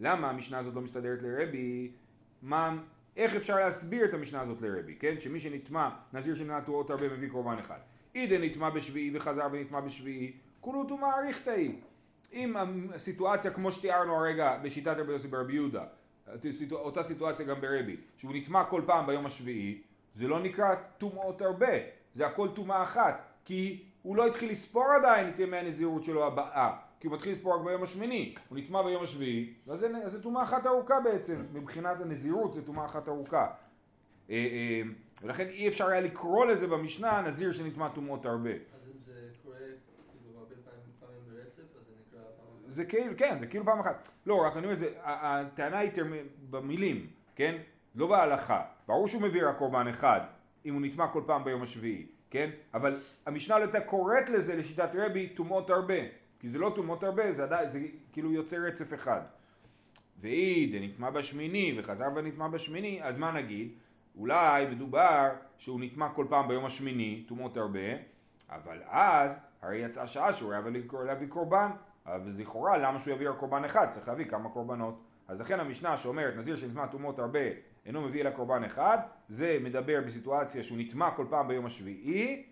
למה 0.00 0.30
המשנה 0.30 0.58
הזאת 0.58 0.74
לא 0.74 0.80
מסתדרת 0.80 1.18
לרבי? 1.22 1.90
מה, 2.42 2.76
איך 3.16 3.36
אפשר 3.36 3.56
להסביר 3.56 4.04
את 4.04 4.14
המשנה 4.14 4.40
הזאת 4.40 4.62
לרבי, 4.62 4.94
כן? 4.94 5.20
שמי 5.20 5.40
שנטמע, 5.40 5.88
נזיר 6.12 6.34
שנטועות 6.34 6.90
הרבה 6.90 7.08
מביא 7.08 7.28
קורבן 7.28 7.58
אחד. 7.58 7.78
אידן 8.14 8.42
נטמע 8.42 8.70
בשביעי 8.70 9.16
וחזר 9.16 9.46
ונטמע 9.52 9.80
בשביעי, 9.80 10.32
כולו 10.60 10.84
טומאה 10.84 11.18
אריכתאי. 11.18 11.80
אם 12.32 12.56
הסיטואציה 12.94 13.50
כמו 13.50 13.72
שתיארנו 13.72 14.16
הרגע 14.16 14.58
בשיטת 14.62 14.96
רבי 14.98 15.12
יוסי 15.12 15.28
ברבי 15.28 15.54
יהודה, 15.54 15.84
אותה 16.72 17.02
סיטואציה 17.02 17.46
גם 17.46 17.60
ברבי, 17.60 17.96
שהוא 18.16 18.32
נטמע 18.34 18.64
כל 18.64 18.82
פעם 18.86 19.06
ביום 19.06 19.26
השביעי, 19.26 19.82
זה 20.14 20.28
לא 20.28 20.42
נקרא 20.42 20.74
טומאות 20.98 21.42
הרבה, 21.42 21.72
זה 22.14 22.26
הכל 22.26 22.48
טומאה 22.54 22.82
אחת, 22.82 23.22
כי 23.44 23.84
הוא 24.02 24.16
לא 24.16 24.26
התחיל 24.26 24.50
לספור 24.50 24.84
עדיין 24.98 25.28
את 25.28 25.38
ימי 25.38 25.56
הנזירות 25.56 26.04
שלו 26.04 26.26
הבאה, 26.26 26.76
כי 27.00 27.06
הוא 27.06 27.14
מתחיל 27.14 27.32
לספור 27.32 27.54
רק 27.54 27.64
ביום 27.64 27.82
השמיני, 27.82 28.34
הוא 28.48 28.58
נטמע 28.58 28.82
ביום 28.82 29.02
השביעי, 29.02 29.54
אז 29.70 29.86
זה 30.06 30.22
טומאה 30.22 30.42
אחת 30.42 30.66
ארוכה 30.66 31.00
בעצם, 31.04 31.42
מבחינת 31.52 32.00
הנזירות 32.00 32.54
זה 32.54 32.66
טומאה 32.66 32.84
אחת 32.84 33.08
ארוכה. 33.08 33.46
אה, 34.30 34.34
אה, 34.36 34.82
ולכן 35.22 35.46
אי 35.48 35.68
אפשר 35.68 35.86
היה 35.86 36.00
לקרוא 36.00 36.46
לזה 36.46 36.66
במשנה 36.66 37.22
נזיר 37.22 37.52
שנטמע 37.52 37.88
טומאות 37.88 38.26
הרבה. 38.26 38.50
זה 42.74 42.84
כאילו, 42.84 43.12
כן, 43.16 43.36
זה 43.40 43.46
כאילו 43.46 43.64
פעם 43.64 43.80
אחת. 43.80 44.08
לא, 44.26 44.46
רק 44.46 44.56
אני 44.56 44.64
אומר, 44.64 44.76
זה, 44.76 44.88
הטענה 45.02 45.78
היא 45.78 45.90
במילים, 46.50 47.06
כן? 47.36 47.56
לא 47.94 48.06
בהלכה. 48.06 48.62
ברור 48.86 49.08
שהוא 49.08 49.22
מביא 49.22 49.46
רק 49.48 49.58
קורבן 49.58 49.88
אחד, 49.88 50.20
אם 50.64 50.74
הוא 50.74 50.82
נטמע 50.82 51.08
כל 51.08 51.22
פעם 51.26 51.44
ביום 51.44 51.62
השביעי, 51.62 52.06
כן? 52.30 52.50
אבל 52.74 53.00
המשנה 53.26 53.58
לא 53.58 53.62
הייתה 53.62 53.80
קוראת 53.80 54.28
לזה 54.28 54.56
לשיטת 54.56 54.90
רבי 54.94 55.28
טומאות 55.28 55.70
הרבה. 55.70 55.94
כי 56.40 56.48
זה 56.48 56.58
לא 56.58 56.72
טומאות 56.76 57.02
הרבה, 57.02 57.32
זה 57.32 57.42
עדיין, 57.42 57.68
זה 57.68 57.80
כאילו 58.12 58.32
יוצא 58.32 58.56
רצף 58.56 58.94
אחד. 58.94 59.20
ואי 60.20 60.78
דנטמע 60.78 61.10
בשמיני 61.10 61.74
וחזר 61.78 62.06
ונטמע 62.16 62.48
בשמיני, 62.48 63.00
אז 63.02 63.18
מה 63.18 63.32
נגיד? 63.32 63.72
אולי 64.18 64.66
מדובר 64.70 65.30
שהוא 65.58 65.80
נטמע 65.80 66.08
כל 66.08 66.26
פעם 66.28 66.48
ביום 66.48 66.64
השמיני, 66.64 67.24
טומאות 67.28 67.56
הרבה, 67.56 67.78
אבל 68.50 68.78
אז 68.88 69.40
הרי 69.62 69.78
יצאה 69.78 70.06
שעה 70.06 70.32
שהוא 70.32 70.52
היה 70.52 70.62
להביא 71.06 71.28
קורבן, 71.28 71.70
אז 72.04 72.40
לכאורה 72.40 72.78
למה 72.78 73.00
שהוא 73.00 73.14
יביא 73.14 73.30
רק 73.30 73.36
קורבן 73.36 73.64
אחד? 73.64 73.86
צריך 73.90 74.08
להביא 74.08 74.24
כמה 74.24 74.48
קורבנות. 74.48 75.02
אז 75.28 75.40
לכן 75.40 75.60
המשנה 75.60 75.96
שאומרת 75.96 76.36
נזיר 76.36 76.56
שנטמע 76.56 76.86
טומאות 76.86 77.18
הרבה 77.18 77.40
אינו 77.86 78.02
מביא 78.02 78.20
אלא 78.20 78.30
קורבן 78.30 78.64
אחד, 78.64 78.98
זה 79.28 79.58
מדבר 79.60 80.00
בסיטואציה 80.06 80.62
שהוא 80.62 80.78
נטמע 80.78 81.10
כל 81.10 81.26
פעם 81.30 81.48
ביום 81.48 81.66
השביעי, 81.66 82.46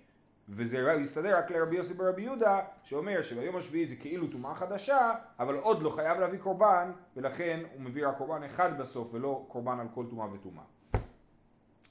וזה 0.49 0.97
יסתדר 1.01 1.39
רק 1.39 1.51
לרבי 1.51 1.77
יוסי 1.77 1.95
ברבי 1.95 2.23
יהודה, 2.23 2.61
שאומר 2.83 3.23
שביום 3.23 3.57
השביעי 3.57 3.87
זה 3.87 3.97
כאילו 3.97 4.27
טומאה 4.27 4.55
חדשה, 4.55 5.13
אבל 5.39 5.57
עוד 5.57 5.83
לא 5.83 5.91
חייב 5.91 6.21
להביא 6.21 6.39
קורבן, 6.39 6.93
ולכן 7.17 7.61
הוא 7.75 7.83
מביא 7.83 8.07
רק 8.07 8.17
קורבן 8.19 8.43
אחד 8.43 8.79
בסוף, 8.79 9.15
ולא 9.15 9.45
קורבן 9.49 9.81
על 9.81 9.87
כל 9.95 10.05
טומאה 10.11 10.33
וטומאה. 10.33 10.65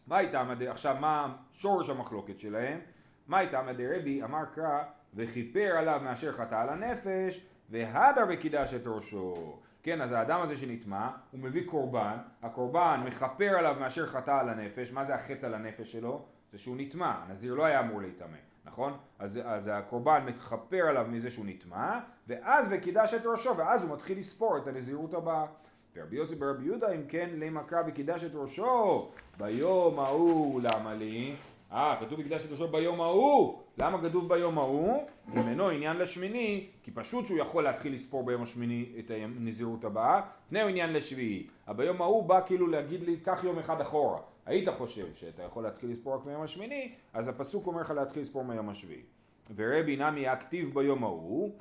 מה 0.07 0.19
איתם, 0.19 0.49
עכשיו 0.69 0.95
מה 0.99 1.35
שורש 1.51 1.89
המחלוקת 1.89 2.39
שלהם? 2.39 2.79
מה 3.27 3.39
איתם, 3.39 3.65
רבי 3.95 4.23
אמר 4.23 4.45
קרא 4.55 4.83
וכיפר 5.15 5.75
עליו 5.77 6.01
מאשר 6.03 6.31
חטא 6.31 6.55
על 6.55 6.69
הנפש, 6.69 7.47
והדר 7.69 8.25
וקידש 8.29 8.73
את 8.73 8.81
ראשו. 8.85 9.57
כן, 9.83 10.01
אז 10.01 10.11
האדם 10.11 10.41
הזה 10.41 10.57
שנטמע, 10.57 11.09
הוא 11.31 11.39
מביא 11.39 11.69
קורבן, 11.69 12.17
הקורבן 12.43 13.01
מכפר 13.05 13.57
עליו 13.57 13.75
מאשר 13.79 14.05
חטא 14.05 14.31
על 14.31 14.49
הנפש, 14.49 14.91
מה 14.91 15.05
זה 15.05 15.15
החטא 15.15 15.45
על 15.45 15.53
הנפש 15.53 15.91
שלו? 15.91 16.25
זה 16.51 16.57
שהוא 16.57 16.75
נטמע, 16.79 17.13
הנזיר 17.27 17.53
לא 17.53 17.65
היה 17.65 17.79
אמור 17.79 18.01
להיטמא, 18.01 18.37
נכון? 18.65 18.97
אז, 19.19 19.39
אז 19.45 19.69
הקורבן 19.73 20.25
מכפר 20.25 20.87
עליו 20.87 21.05
מזה 21.09 21.31
שהוא 21.31 21.45
נטמע, 21.45 21.99
ואז 22.27 22.67
וקידש 22.71 23.13
את 23.13 23.25
ראשו, 23.25 23.57
ואז 23.57 23.83
הוא 23.83 23.93
מתחיל 23.93 24.19
לספור 24.19 24.57
את 24.57 24.67
הנזירות 24.67 25.13
הבאה. 25.13 25.45
ורבי 25.95 26.15
יוסי 26.15 26.35
ברבי 26.35 26.65
יהודה, 26.65 26.91
אם 26.91 27.03
כן, 27.07 27.29
קרא 27.67 27.83
וקידש 27.87 28.23
את 28.23 28.31
ראשו, 28.33 29.11
ביום 29.37 29.99
ההוא 29.99 30.61
למה 30.61 30.93
לי? 30.93 31.35
אה, 31.71 31.95
כתוב 31.99 32.19
את 32.19 32.25
ראשו 32.51 32.67
ביום 32.67 33.01
ההוא. 33.01 33.59
למה 33.77 34.01
כתוב 34.01 34.29
ביום 34.29 34.57
ההוא? 34.57 35.03
אם 35.35 35.47
אינו 35.47 35.69
עניין 35.69 35.97
לשמיני, 35.97 36.67
כי 36.83 36.91
פשוט 36.91 37.27
שהוא 37.27 37.39
יכול 37.39 37.63
להתחיל 37.63 37.93
לספור 37.93 38.25
ביום 38.25 38.43
השמיני 38.43 38.85
את 38.99 39.11
הנזירות 39.11 39.83
הבאה, 39.83 40.21
פני 40.49 40.61
הוא 40.61 40.69
עניין 40.69 40.93
לשביעי. 40.93 41.47
ביום 41.67 42.01
ההוא 42.01 42.23
בא 42.23 42.41
כאילו 42.45 42.67
להגיד 42.67 43.03
לי, 43.03 43.17
קח 43.17 43.43
יום 43.43 43.59
אחד 43.59 43.81
אחורה. 43.81 44.19
היית 44.45 44.69
חושב 44.69 45.15
שאתה 45.15 45.43
יכול 45.43 45.63
להתחיל 45.63 45.91
לספור 45.91 46.15
רק 46.15 46.25
מיום 46.25 46.41
השמיני, 46.41 46.91
אז 47.13 47.27
הפסוק 47.27 47.67
אומר 47.67 47.81
לך 47.81 47.91
להתחיל 47.91 48.21
לספור 48.21 48.43
מיום 48.43 48.69
השביעי. 48.69 49.01
ורבי 49.55 49.95
נמי 49.95 50.27
הכתיב 50.27 50.73
ביום 50.73 51.03
ההוא, 51.03 51.51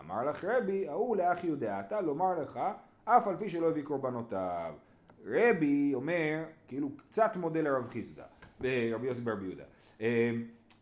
אמר 0.00 0.24
לך 0.24 0.44
רבי, 0.44 0.88
ההוא 0.88 1.16
לאח 1.16 1.44
יהודה, 1.44 1.80
לומר 2.00 2.40
לך, 2.40 2.60
אף 3.04 3.28
על 3.28 3.36
פי 3.36 3.50
שלא 3.50 3.68
הביא 3.68 3.82
קורבנותיו. 3.82 4.74
רבי 5.26 5.94
אומר, 5.94 6.44
כאילו 6.68 6.88
קצת 6.96 7.36
מודה 7.36 7.60
לרב 7.60 7.88
חיסדא, 7.88 8.22
רבי 8.94 9.06
יוסי 9.06 9.20
ברבי 9.20 9.46
יהודה. 9.46 9.64
אמ, 10.00 10.06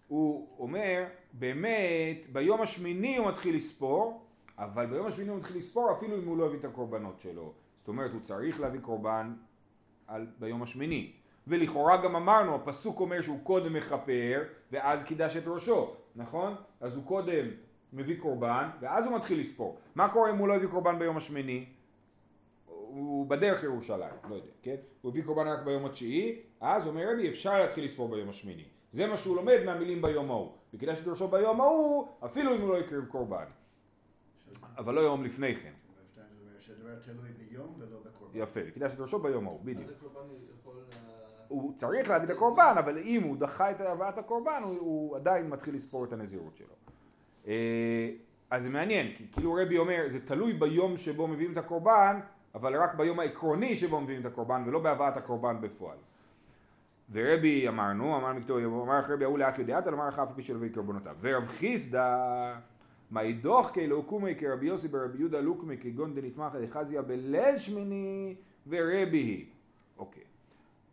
הוא 0.09 0.49
אומר, 0.59 1.05
באמת, 1.33 2.27
ביום 2.33 2.61
השמיני 2.61 3.17
הוא 3.17 3.29
מתחיל 3.29 3.57
לספור, 3.57 4.23
אבל 4.59 4.87
ביום 4.87 5.07
השמיני 5.07 5.31
הוא 5.31 5.39
מתחיל 5.39 5.57
לספור 5.57 5.93
אפילו 5.93 6.17
אם 6.19 6.25
הוא 6.25 6.37
לא 6.37 6.47
הביא 6.47 6.59
את 6.59 6.65
הקורבנות 6.65 7.21
שלו. 7.21 7.53
זאת 7.79 7.89
אומרת, 7.89 8.11
הוא 8.13 8.21
צריך 8.21 8.61
להביא 8.61 8.81
קורבן 8.81 9.35
על, 10.07 10.27
ביום 10.39 10.63
השמיני. 10.63 11.13
ולכאורה 11.47 11.97
גם 11.97 12.17
אמרנו, 12.17 12.55
הפסוק 12.55 13.01
אומר 13.01 13.23
שהוא 13.23 13.41
קודם 13.43 13.73
מכפר 13.73 14.43
ואז 14.73 15.05
קידש 15.05 15.37
את 15.37 15.43
ראשו, 15.47 15.95
נכון? 16.17 16.55
אז 16.81 16.97
הוא 16.97 17.05
קודם 17.05 17.47
מביא 17.93 18.21
קורבן 18.21 18.69
ואז 18.81 19.07
הוא 19.07 19.17
מתחיל 19.17 19.41
לספור. 19.41 19.79
מה 19.95 20.09
קורה 20.09 20.31
אם 20.31 20.37
הוא 20.37 20.49
לא 20.49 20.55
הביא 20.55 20.69
קורבן 20.69 20.99
ביום 20.99 21.17
השמיני? 21.17 21.65
הוא 22.97 23.27
בדרך 23.27 23.63
לירושלים, 23.63 24.15
לא 24.29 24.35
יודע, 24.35 24.51
כן? 24.63 24.77
הוא 25.01 25.11
הביא 25.11 25.23
קורבן 25.23 25.49
רק 25.49 25.65
ביום 25.65 25.85
התשיעי, 25.85 26.41
אז 26.61 26.87
אומר 26.87 27.13
רבי 27.13 27.29
אפשר 27.29 27.59
להתחיל 27.59 27.85
לספור 27.85 28.09
ביום 28.09 28.29
השמיני. 28.29 28.65
זה 28.93 29.07
מה 29.07 29.17
שהוא 29.17 29.37
לומד 29.37 29.59
מהמילים 29.65 30.03
ביום 30.03 30.31
ההוא. 30.31 30.53
את 30.75 31.07
ראשו 31.07 31.29
ביום 31.29 31.61
ההוא, 31.61 32.09
אפילו 32.25 32.55
אם 32.55 32.61
הוא 32.61 32.69
לא 32.69 32.79
יקריב 32.79 33.07
קורבן. 33.07 33.45
אבל 34.79 34.95
לא 34.95 35.01
יום 35.01 35.25
לפני 35.25 35.57
כן. 35.57 35.73
שהדבר 36.61 36.95
תלוי 36.95 37.31
ביום 37.39 37.75
ולא 37.79 37.99
בקורבן. 38.05 38.39
יפה, 38.39 38.61
את 38.61 39.01
ראשו 39.01 39.19
ביום 39.19 39.47
ההוא, 39.47 39.61
בדיוק. 39.65 39.91
אז 39.91 39.97
הקורבן 39.97 40.21
יכול... 40.61 40.75
אה, 40.93 40.99
הוא 41.49 41.77
צריך 41.77 42.11
להביא 42.11 42.27
את 42.27 42.31
הקורבן, 42.31 42.75
אבל 42.79 42.99
אם 42.99 43.23
הוא 43.23 43.37
דחה 43.37 43.71
את 43.71 43.81
הבאת 43.81 44.19
הקורבן, 44.19 44.61
הוא, 44.65 44.79
הוא 44.79 45.17
עדיין 45.17 45.49
מתחיל 45.49 45.75
לספור 45.75 46.05
את 46.05 46.13
הנזירות 46.13 46.57
שלו. 46.57 46.75
אה, 47.47 48.11
אז 48.51 48.63
זה 48.63 48.71
מעניין, 48.71 49.15
כי 49.17 49.25
כאילו 49.33 49.55
רבי 49.63 49.79
אומר, 49.79 50.05
זה 50.09 50.27
תלוי 50.27 50.53
ביום 50.53 50.97
שבו 50.97 51.29
מביאים 51.29 51.53
את 51.53 51.57
הקורבן, 51.57 52.21
אבל 52.55 52.77
רק 52.77 52.95
ביום 52.95 53.21
העקרוני 53.21 53.77
שבו 53.77 54.01
מביאים 54.01 54.21
את 54.21 54.27
הקורבן, 54.27 54.63
ולא 54.67 54.79
בהבאת 54.79 55.17
הקורבן 55.17 55.61
בפועל. 55.61 55.99
ורבי 57.13 57.69
אמרנו, 57.69 58.17
אמר 58.17 58.33
מקטור, 58.33 58.59
אמר 58.65 58.99
לך 58.99 59.11
רבי 59.11 59.25
ההוא 59.25 59.39
לאח 59.39 59.59
ידיעת, 59.59 59.89
אמר 59.89 60.09
לך 60.09 60.19
אף 60.19 60.33
פי 60.35 60.43
שלא 60.43 60.57
הביא 60.57 60.75
קורבנותיו. 60.75 61.17
ורב 61.21 61.49
חיסדא, 61.49 62.55
מאי 63.11 63.33
דוחקי 63.33 63.87
לא 63.87 64.05
קומי 64.07 64.35
כרבי 64.35 64.67
יוסי 64.67 64.89
ברבי 64.89 65.19
יהודה 65.19 65.41
לוקמי 65.41 65.77
כגון 65.79 66.15
דנתמך 66.15 66.53
דחזיה 66.63 67.03
בליל 67.03 67.59
שמיני 67.59 68.35
ורבי 68.67 69.19
היא. 69.19 69.47
אוקיי. 69.99 70.23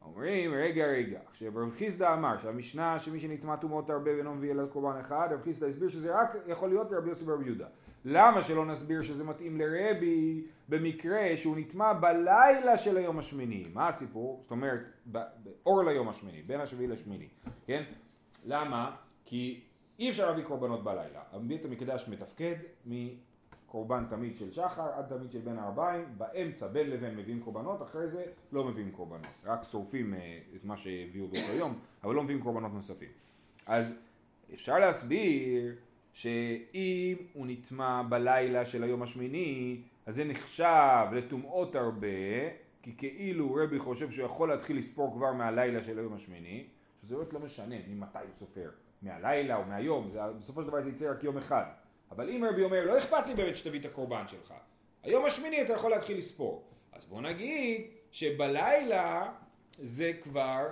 אומרים 0.05 0.51
רגע 0.53 0.85
רגע, 0.85 1.19
עכשיו 1.29 1.51
רב 1.55 1.71
חיסדא 1.77 2.13
אמר 2.13 2.37
שהמשנה 2.37 2.99
שמי 2.99 3.19
שנטמע 3.19 3.55
טומאות 3.55 3.89
הרבה 3.89 4.11
ואינו 4.11 4.35
מביא 4.35 4.51
אלא 4.51 4.65
קורבן 4.65 4.99
אחד, 4.99 5.29
רב 5.31 5.41
חיסדא 5.41 5.67
הסביר 5.67 5.89
שזה 5.89 6.15
רק 6.15 6.35
יכול 6.47 6.69
להיות 6.69 6.91
לרבי 6.91 7.09
יוסי 7.09 7.25
ברבי 7.25 7.45
יהודה. 7.45 7.67
למה 8.05 8.43
שלא 8.43 8.65
נסביר 8.65 9.03
שזה 9.03 9.23
מתאים 9.23 9.57
לרבי 9.57 10.43
במקרה 10.69 11.37
שהוא 11.37 11.57
נטמע 11.57 11.93
בלילה 11.93 12.77
של 12.77 12.97
היום 12.97 13.19
השמיני? 13.19 13.65
מה 13.73 13.87
הסיפור? 13.87 14.39
זאת 14.41 14.51
אומרת, 14.51 14.79
באור 15.05 15.83
ליום 15.83 16.09
השמיני, 16.09 16.41
בין 16.41 16.61
השביעי 16.61 16.87
לשמיני, 16.87 17.27
כן? 17.67 17.83
למה? 18.45 18.95
כי 19.25 19.61
אי 19.99 20.09
אפשר 20.09 20.29
להביא 20.29 20.43
קורבנות 20.43 20.83
בלילה. 20.83 21.21
בית 21.41 21.65
המקדש 21.65 22.09
מתפקד 22.09 22.55
מקורבן 22.85 24.05
תמיד 24.09 24.37
של 24.37 24.51
שחר 24.51 24.89
עד 24.93 25.05
תמיד 25.05 25.31
של 25.31 25.39
בין 25.39 25.57
הערביים, 25.57 26.05
באמצע 26.17 26.67
בין 26.67 26.89
לבין 26.89 27.15
מביאים 27.15 27.41
קורבנות, 27.41 27.81
אחרי 27.81 28.07
זה 28.07 28.25
לא 28.51 28.63
מביאים 28.63 28.91
קורבנות. 28.91 29.31
רק 29.45 29.63
שורפים 29.71 30.13
אה, 30.13 30.39
את 30.55 30.65
מה 30.65 30.77
שהביאו 30.77 31.27
באותו 31.27 31.53
יום, 31.57 31.79
אבל 32.03 32.15
לא 32.15 32.23
מביאים 32.23 32.41
קורבנות 32.41 32.73
נוספים. 32.73 33.09
אז 33.65 33.93
אפשר 34.53 34.79
להסביר 34.79 35.75
שאם 36.19 37.15
הוא 37.33 37.47
נטמע 37.47 38.01
בלילה 38.09 38.65
של 38.65 38.83
היום 38.83 39.03
השמיני, 39.03 39.81
אז 40.05 40.15
זה 40.15 40.23
נחשב 40.23 41.05
לטומאות 41.11 41.75
הרבה, 41.75 42.07
כי 42.83 42.97
כאילו 42.97 43.55
רבי 43.55 43.79
חושב 43.79 44.11
שהוא 44.11 44.25
יכול 44.25 44.49
להתחיל 44.49 44.77
לספור 44.77 45.13
כבר 45.13 45.33
מהלילה 45.33 45.83
של 45.83 45.99
היום 45.99 46.13
השמיני, 46.13 46.67
שזה 47.01 47.15
באמת 47.15 47.33
לא 47.33 47.39
משנה 47.39 47.75
ממתי 47.87 48.17
הוא 48.17 48.33
סופר, 48.33 48.69
מהלילה 49.01 49.55
או 49.55 49.63
מהיום, 49.63 50.09
זה, 50.11 50.19
בסופו 50.37 50.61
של 50.61 50.67
דבר 50.67 50.81
זה 50.81 50.89
יצא 50.89 51.11
רק 51.11 51.23
יום 51.23 51.37
אחד. 51.37 51.63
אבל 52.11 52.29
אם 52.29 52.43
רבי 52.49 52.63
אומר, 52.63 52.85
לא 52.85 52.97
אכפת 52.97 53.27
לי 53.27 53.35
באמת 53.35 53.57
שתביא 53.57 53.79
את 53.79 53.85
הקורבן 53.85 54.27
שלך, 54.27 54.53
היום 55.03 55.25
השמיני 55.25 55.61
אתה 55.61 55.73
יכול 55.73 55.91
להתחיל 55.91 56.17
לספור. 56.17 56.67
אז 56.91 57.05
בוא 57.05 57.21
נגיד 57.21 57.87
שבלילה 58.11 59.31
זה 59.77 60.11
כבר 60.23 60.67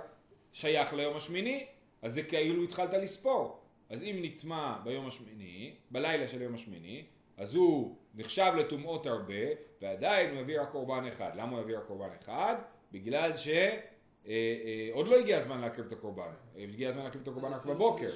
שייך 0.52 0.94
ליום 0.94 1.16
השמיני, 1.16 1.66
אז 2.02 2.14
זה 2.14 2.22
כאילו 2.22 2.64
התחלת 2.64 2.94
לספור. 2.94 3.67
אז 3.90 4.02
אם 4.02 4.18
נטמע 4.22 4.78
ביום 4.84 5.06
השמיני, 5.06 5.74
בלילה 5.90 6.28
של 6.28 6.42
יום 6.42 6.54
השמיני, 6.54 7.04
אז 7.36 7.54
הוא 7.54 7.96
נחשב 8.14 8.52
לטומאות 8.58 9.06
הרבה, 9.06 9.34
ועדיין 9.82 10.34
הוא 10.34 10.42
מביא 10.42 10.60
רק 10.60 10.70
קורבן 10.70 11.06
אחד. 11.06 11.30
למה 11.34 11.52
הוא 11.52 11.60
מביא 11.60 11.78
רק 11.78 11.84
קורבן 11.86 12.08
אחד? 12.22 12.56
בגלל 12.92 13.36
ש... 13.36 13.48
אה, 13.48 14.32
אה, 14.64 14.88
עוד 14.92 15.08
לא 15.08 15.16
הגיע 15.16 15.38
הזמן 15.38 15.60
להקריב 15.60 15.86
את 15.86 15.92
הקורבן, 15.92 16.32
הגיע 16.56 16.88
הזמן 16.88 17.02
להקריב 17.04 17.22
את 17.22 17.28
הקורבן 17.28 17.52
רק 17.52 17.64
בבוקר. 17.64 18.10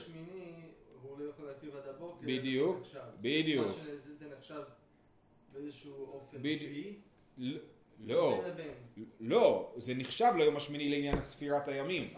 הוא 1.03 1.19
לא 1.19 1.25
יכול 1.25 1.47
להקריב 1.47 1.77
עד 1.77 1.89
הבוקר. 1.89 2.27
בדיוק, 2.27 2.77
בדיוק. 3.21 3.69
זה 3.97 4.27
נחשב 4.37 4.63
באיזשהו 5.53 6.07
אופן 6.13 6.39
שביעי? 6.39 6.95
לא, 8.07 8.45
לא, 9.21 9.73
זה 9.77 9.95
נחשב 9.95 10.33
ליום 10.37 10.57
השמיני 10.57 10.89
לעניין 10.89 11.21
ספירת 11.21 11.69
הימים, 11.69 12.09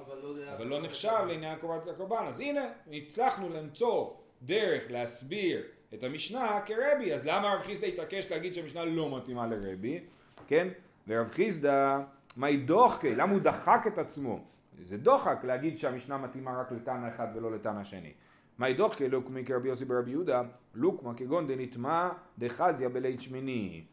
אבל 0.57 0.67
לא 0.67 0.83
נחשב 0.83 1.25
לעניין 1.29 1.59
קורבן 1.59 1.91
הקורבן, 1.91 2.25
אז 2.27 2.41
הנה, 2.41 2.65
הצלחנו 2.93 3.49
למצוא 3.49 4.11
דרך 4.43 4.91
להסביר 4.91 5.63
את 5.95 6.05
המשנה 6.05 6.61
כרבי, 6.67 7.15
אז 7.15 7.27
למה 7.27 7.55
רב 7.55 7.63
חיסדא 7.63 7.87
התעקש 7.87 8.31
להגיד 8.31 8.55
שהמשנה 8.55 8.85
לא 8.85 9.17
מתאימה 9.17 9.47
לרבי, 9.47 10.01
כן? 10.47 10.69
ורב 11.09 11.29
חיסדא, 11.29 11.99
מהי 12.37 12.57
דוחקי, 12.57 13.15
למה 13.15 13.33
הוא 13.33 13.41
דחק 13.41 13.85
את 13.87 13.99
עצמו? 13.99 14.45
זה 14.89 14.97
דוחק 14.97 15.45
להגיד 15.45 15.79
שהמשנה 15.79 16.19
מתאימה 16.19 16.61
רק 16.61 16.73
לתנא 16.73 17.09
אחד 17.09 17.27
ולא 17.35 17.53
לתנא 17.53 17.85
שני. 17.85 18.13
מהי 18.59 18.75
דוחקי 18.75 19.09
לוקמי 19.09 19.45
כרבי 19.45 19.69
יוסי 19.69 19.85
ברבי 19.85 20.11
יהודה, 20.11 20.43
לוקמה 20.75 21.15
כגון 21.15 21.47
דנטמע 21.47 22.09
דחזיה 22.39 22.89
בלית 22.89 23.23
שמיני. 23.23 23.85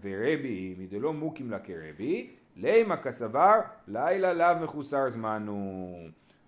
ורבי 0.00 0.74
מדלא 0.78 1.12
מוקים 1.12 1.50
לה 1.50 1.58
כרבי, 1.58 2.30
לימה 2.56 2.96
כסבר, 2.96 3.60
לילה 3.88 4.32
לאו 4.32 4.64
מחוסר 4.64 5.10
זמנו. 5.10 5.94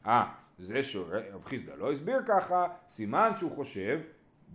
אה, 0.06 0.24
זה 0.58 0.82
שרב 0.82 1.44
חיסדא 1.44 1.74
לא 1.74 1.92
הסביר 1.92 2.18
ככה, 2.28 2.66
סימן 2.88 3.30
שהוא 3.36 3.50
חושב, 3.50 4.00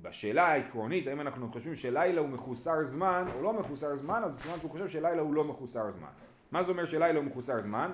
בשאלה 0.01 0.47
העקרונית, 0.47 1.07
האם 1.07 1.21
אנחנו 1.21 1.51
חושבים 1.51 1.75
שלילה 1.75 2.21
הוא 2.21 2.29
מחוסר 2.29 2.83
זמן 2.83 3.27
או 3.35 3.41
לא 3.41 3.53
מחוסר 3.53 3.95
זמן, 3.95 4.21
אז 4.25 4.41
סימן 4.41 4.57
שהוא 4.57 4.71
חושב 4.71 4.89
שלילה 4.89 5.21
הוא 5.21 5.33
לא 5.33 5.43
מחוסר 5.43 5.91
זמן. 5.91 6.09
מה 6.51 6.63
זה 6.63 6.71
אומר 6.71 6.85
שלילה 6.85 7.19
הוא 7.19 7.25
מחוסר 7.25 7.61
זמן? 7.61 7.91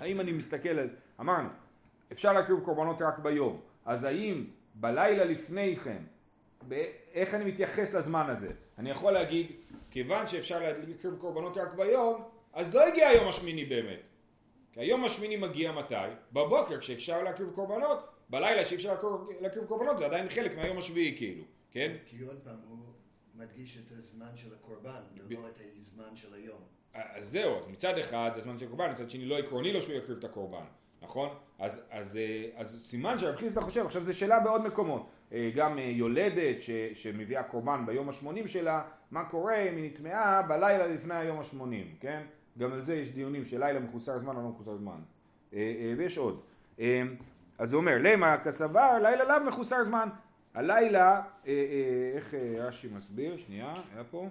האם 0.00 0.20
אני 0.20 0.32
מסתכל 0.32 0.68
על, 0.68 0.88
אמרנו, 1.20 1.48
אפשר 2.12 2.32
להקריב 2.32 2.60
קורבנות 2.60 3.02
רק 3.02 3.18
ביום, 3.18 3.60
אז 3.84 4.04
האם 4.04 4.44
בלילה 4.74 5.24
לפני 5.24 5.76
כן, 5.76 6.02
איך 7.12 7.34
אני 7.34 7.44
מתייחס 7.44 7.94
לזמן 7.94 8.30
הזה? 8.30 8.52
אני 8.78 8.90
יכול 8.90 9.12
להגיד, 9.12 9.46
כיוון 9.90 10.26
שאפשר 10.26 10.60
להקריב 10.60 11.16
קורבנות 11.20 11.56
רק 11.56 11.74
ביום, 11.74 12.24
אז 12.52 12.74
לא 12.74 12.86
הגיע 12.88 13.08
היום 13.08 13.28
השמיני 13.28 13.64
באמת. 13.64 14.00
כי 14.72 14.80
היום 14.80 15.04
השמיני 15.04 15.36
מגיע 15.36 15.72
מתי? 15.72 15.94
בבוקר 16.32 16.78
כשאפשר 16.78 17.22
להקריב 17.22 17.50
קורבנות, 17.54 18.08
בלילה 18.30 18.64
שאי 18.64 18.76
אפשר 18.76 18.94
להקריב 19.40 19.64
קורבנות 19.64 19.98
זה 19.98 20.06
עדיין 20.06 20.28
חלק 20.28 20.56
מהיום 20.56 20.78
השביעי 20.78 21.14
כאילו, 21.16 21.44
כן? 21.70 21.96
כי 22.06 22.22
עוד 22.22 22.40
פעם 22.44 22.56
הוא 22.68 22.78
מדגיש 23.34 23.78
את 23.78 23.92
הזמן 23.92 24.36
של 24.36 24.54
הקורבן 24.54 25.00
ולא 25.16 25.48
את 25.48 25.58
הזמן 25.80 26.16
של 26.16 26.34
היום. 26.34 26.60
אז 26.94 27.30
זהו, 27.30 27.56
מצד 27.68 27.98
אחד 27.98 28.30
זה 28.34 28.40
הזמן 28.40 28.58
של 28.58 28.64
הקורבן, 28.64 28.92
מצד 28.92 29.10
שני 29.10 29.24
לא 29.24 29.38
עקרוני 29.38 29.72
לו 29.72 29.82
שהוא 29.82 29.94
יקריב 29.94 30.18
את 30.18 30.24
הקורבן, 30.24 30.64
נכון? 31.02 31.28
אז, 31.58 31.72
אז, 31.72 31.84
אז, 31.90 32.18
אז 32.54 32.86
סימן 32.88 33.18
שרב 33.18 33.36
חיסדא 33.36 33.60
חושב, 33.60 33.86
עכשיו 33.86 34.04
זו 34.04 34.14
שאלה 34.14 34.40
בעוד 34.40 34.66
מקומות. 34.66 35.06
אה, 35.32 35.50
גם 35.54 35.78
אה, 35.78 35.84
יולדת 35.84 36.62
ש, 36.62 36.70
שמביאה 36.94 37.42
קורבן 37.42 37.86
ביום 37.86 38.08
השמונים 38.08 38.46
שלה, 38.46 38.82
מה 39.10 39.24
קורה 39.24 39.56
אם 39.56 39.76
היא 39.76 39.90
נטמעה 39.90 40.42
בלילה 40.42 40.86
לפני 40.86 41.14
היום 41.14 41.40
השמונים, 41.40 41.86
כן? 42.00 42.22
גם 42.58 42.72
על 42.72 42.82
זה 42.82 42.94
יש 42.94 43.14
דיונים 43.14 43.44
של 43.44 43.60
לילה 43.60 43.80
מחוסר 43.80 44.18
זמן 44.18 44.36
או 44.36 44.42
לא 44.42 44.48
מחוסר 44.48 44.76
זמן. 44.76 44.98
אה, 45.54 45.94
ויש 45.96 46.18
עוד. 46.18 46.40
אז 47.58 47.72
הוא 47.72 47.80
אומר, 47.80 47.96
למה 48.00 48.36
כסבר 48.44 48.98
לילה 49.02 49.24
לאו 49.24 49.48
מחוסר 49.48 49.84
זמן. 49.84 50.08
הלילה, 50.54 51.22
איך 52.14 52.34
רש"י 52.58 52.88
מסביר, 52.96 53.36
שנייה, 53.36 53.74
היה 53.94 54.04
פה. 54.04 54.28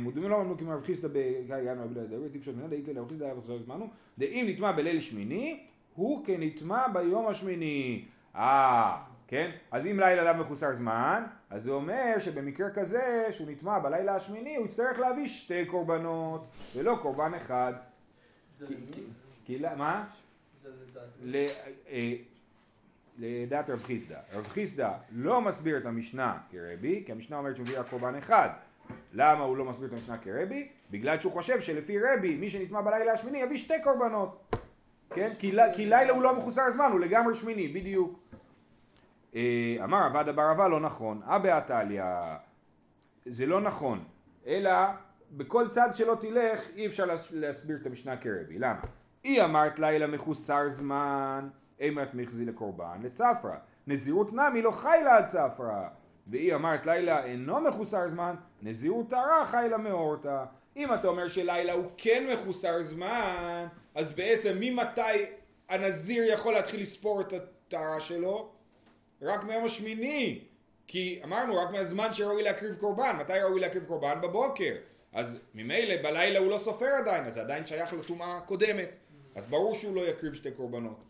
מודמים 0.00 0.30
לא 0.30 0.40
אמרו 0.40 0.58
כמו 0.58 0.70
רב 0.70 0.82
חיסדא 0.82 1.08
בגיא 1.08 1.56
ינואר 1.56 1.86
בלי 1.86 2.00
הדבר, 2.00 2.28
טיפשות 2.32 2.56
מנהל 2.56 2.70
דאית 2.70 2.88
חיסדא 3.08 3.24
היה 3.24 3.38
וחזר 3.38 3.58
זמנו, 3.58 3.88
דאם 4.18 4.46
נטמע 4.48 4.72
בליל 4.72 5.00
שמיני, 5.00 5.60
הוא 5.94 6.26
כנטמע 6.26 6.88
ביום 6.88 7.26
השמיני. 7.26 8.04
אה, 8.36 8.96
כן? 9.30 9.50
אז 9.70 9.86
אם 9.86 10.00
לילה 10.00 10.32
לאו 10.32 10.44
מחוסר 10.44 10.72
זמן, 10.76 11.24
אז 11.50 11.62
זה 11.62 11.70
אומר 11.70 12.14
שבמקרה 12.18 12.70
כזה, 12.70 13.26
שהוא 13.30 13.50
נטמע 13.50 13.78
בלילה 13.78 14.14
השמיני, 14.16 14.56
הוא 14.56 14.66
יצטרך 14.66 14.98
להביא 14.98 15.26
שתי 15.28 15.64
קורבנות, 15.66 16.44
ולא 16.76 16.98
קורבן 17.02 17.32
אחד. 17.34 17.72
כי- 18.58 18.64
למי? 18.74 18.86
כי- 18.92 19.02
כי 19.44 19.58
ל- 19.58 19.74
מה? 19.74 20.04
זה 20.62 20.68
לדעת. 20.90 21.04
ל- 21.22 21.46
אה, 21.88 22.12
לדעת 23.18 23.70
רב 23.70 23.82
חיסדא. 23.82 24.18
רב 24.34 24.46
חיסדא 24.46 24.92
לא 25.12 25.40
מסביר 25.40 25.76
את 25.76 25.86
המשנה 25.86 26.38
כרבי, 26.50 27.02
כי 27.06 27.12
המשנה 27.12 27.36
אומרת 27.38 27.56
שהוא 27.56 27.66
מביא 27.66 27.80
רק 27.80 27.86
קורבן 27.90 28.14
אחד. 28.14 28.48
למה 29.12 29.44
הוא 29.44 29.56
לא 29.56 29.64
מסביר 29.64 29.88
את 29.88 29.92
המשנה 29.92 30.18
כרבי? 30.18 30.68
בגלל 30.90 31.20
שהוא 31.20 31.32
חושב 31.32 31.60
שלפי 31.60 31.98
רבי, 31.98 32.36
מי 32.36 32.50
שנטמע 32.50 32.80
בלילה 32.80 33.12
השמיני 33.12 33.38
יביא 33.38 33.56
שתי 33.58 33.74
קורבנות. 33.84 34.54
כן? 35.14 35.28
כי 35.40 35.52
לילה 35.86 36.12
הוא 36.12 36.22
לא 36.22 36.36
מחוסר 36.38 36.70
זמן, 36.70 36.88
הוא 36.92 37.00
לגמרי 37.00 37.34
שמיני, 37.36 37.68
בדיוק. 37.68 38.20
אה, 39.34 39.76
אמר 39.84 39.98
עבד 40.06 40.28
אבר 40.28 40.52
אבה 40.52 40.68
לא 40.68 40.80
נכון, 40.80 41.20
אבא 41.24 41.56
עתליה, 41.56 42.36
זה 43.26 43.46
לא 43.46 43.60
נכון, 43.60 44.04
אלא 44.46 44.70
בכל 45.32 45.68
צד 45.68 45.88
שלא 45.94 46.14
תלך 46.20 46.68
אי 46.76 46.86
אפשר 46.86 47.04
להס- 47.04 47.32
להסביר 47.32 47.76
את 47.80 47.86
המשנה 47.86 48.16
כרבי, 48.16 48.58
למה? 48.58 48.80
היא 49.24 49.42
אמרת 49.42 49.78
לילה 49.78 50.06
מחוסר 50.06 50.68
זמן, 50.68 51.48
אימת 51.80 52.14
מחזי 52.14 52.44
לקורבן, 52.44 53.00
לצפרא, 53.02 53.54
נזירות 53.86 54.32
נמי 54.32 54.62
לא 54.62 54.70
חי 54.70 54.98
לה 55.04 55.16
עד 55.16 55.26
צפרא, 55.26 55.88
והיא 56.26 56.54
אמרת 56.54 56.86
לילה 56.86 57.24
אינו 57.24 57.60
מחוסר 57.60 58.08
זמן, 58.08 58.34
נזירות 58.62 59.10
טהרה 59.10 59.46
חי 59.46 59.66
לה 59.70 59.76
מאורתא. 59.76 60.44
אם 60.76 60.94
אתה 60.94 61.08
אומר 61.08 61.28
שלילה 61.28 61.72
הוא 61.72 61.84
כן 61.96 62.26
מחוסר 62.34 62.82
זמן, 62.82 63.66
אז 63.94 64.12
בעצם 64.12 64.56
ממתי 64.60 65.00
הנזיר 65.68 66.32
יכול 66.32 66.52
להתחיל 66.52 66.80
לספור 66.80 67.20
את 67.20 67.32
הטהרה 67.32 68.00
שלו? 68.00 68.52
רק 69.22 69.44
מהיום 69.44 69.64
השמיני. 69.64 70.44
כי 70.86 71.20
אמרנו, 71.24 71.56
רק 71.56 71.70
מהזמן 71.70 72.14
שראוי 72.14 72.42
להקריב 72.42 72.76
קורבן. 72.76 73.16
מתי 73.20 73.32
ראוי 73.32 73.60
להקריב 73.60 73.84
קורבן? 73.84 74.20
בבוקר. 74.22 74.74
אז 75.12 75.42
ממילא 75.54 76.02
בלילה 76.02 76.38
הוא 76.38 76.50
לא 76.50 76.58
סופר 76.58 76.86
עדיין, 76.86 77.24
אז 77.24 77.34
זה 77.34 77.40
עדיין 77.40 77.66
שייך 77.66 77.92
לטומאה 77.92 78.36
הקודמת. 78.36 78.88
אז 79.36 79.46
ברור 79.46 79.74
שהוא 79.74 79.96
לא 79.96 80.00
יקריב 80.08 80.34
שתי 80.34 80.50
קורבנות. 80.50 81.04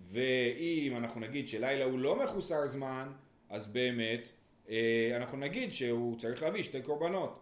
ואם 0.00 0.96
אנחנו 0.96 1.20
נגיד 1.20 1.48
שלילה 1.48 1.84
הוא 1.84 1.98
לא 1.98 2.24
מחוסר 2.24 2.66
זמן, 2.66 3.12
אז 3.50 3.66
באמת 3.66 4.28
אה, 4.68 5.12
אנחנו 5.16 5.38
נגיד 5.38 5.72
שהוא 5.72 6.18
צריך 6.18 6.42
להביא 6.42 6.62
שתי 6.62 6.82
קורבנות. 6.82 7.40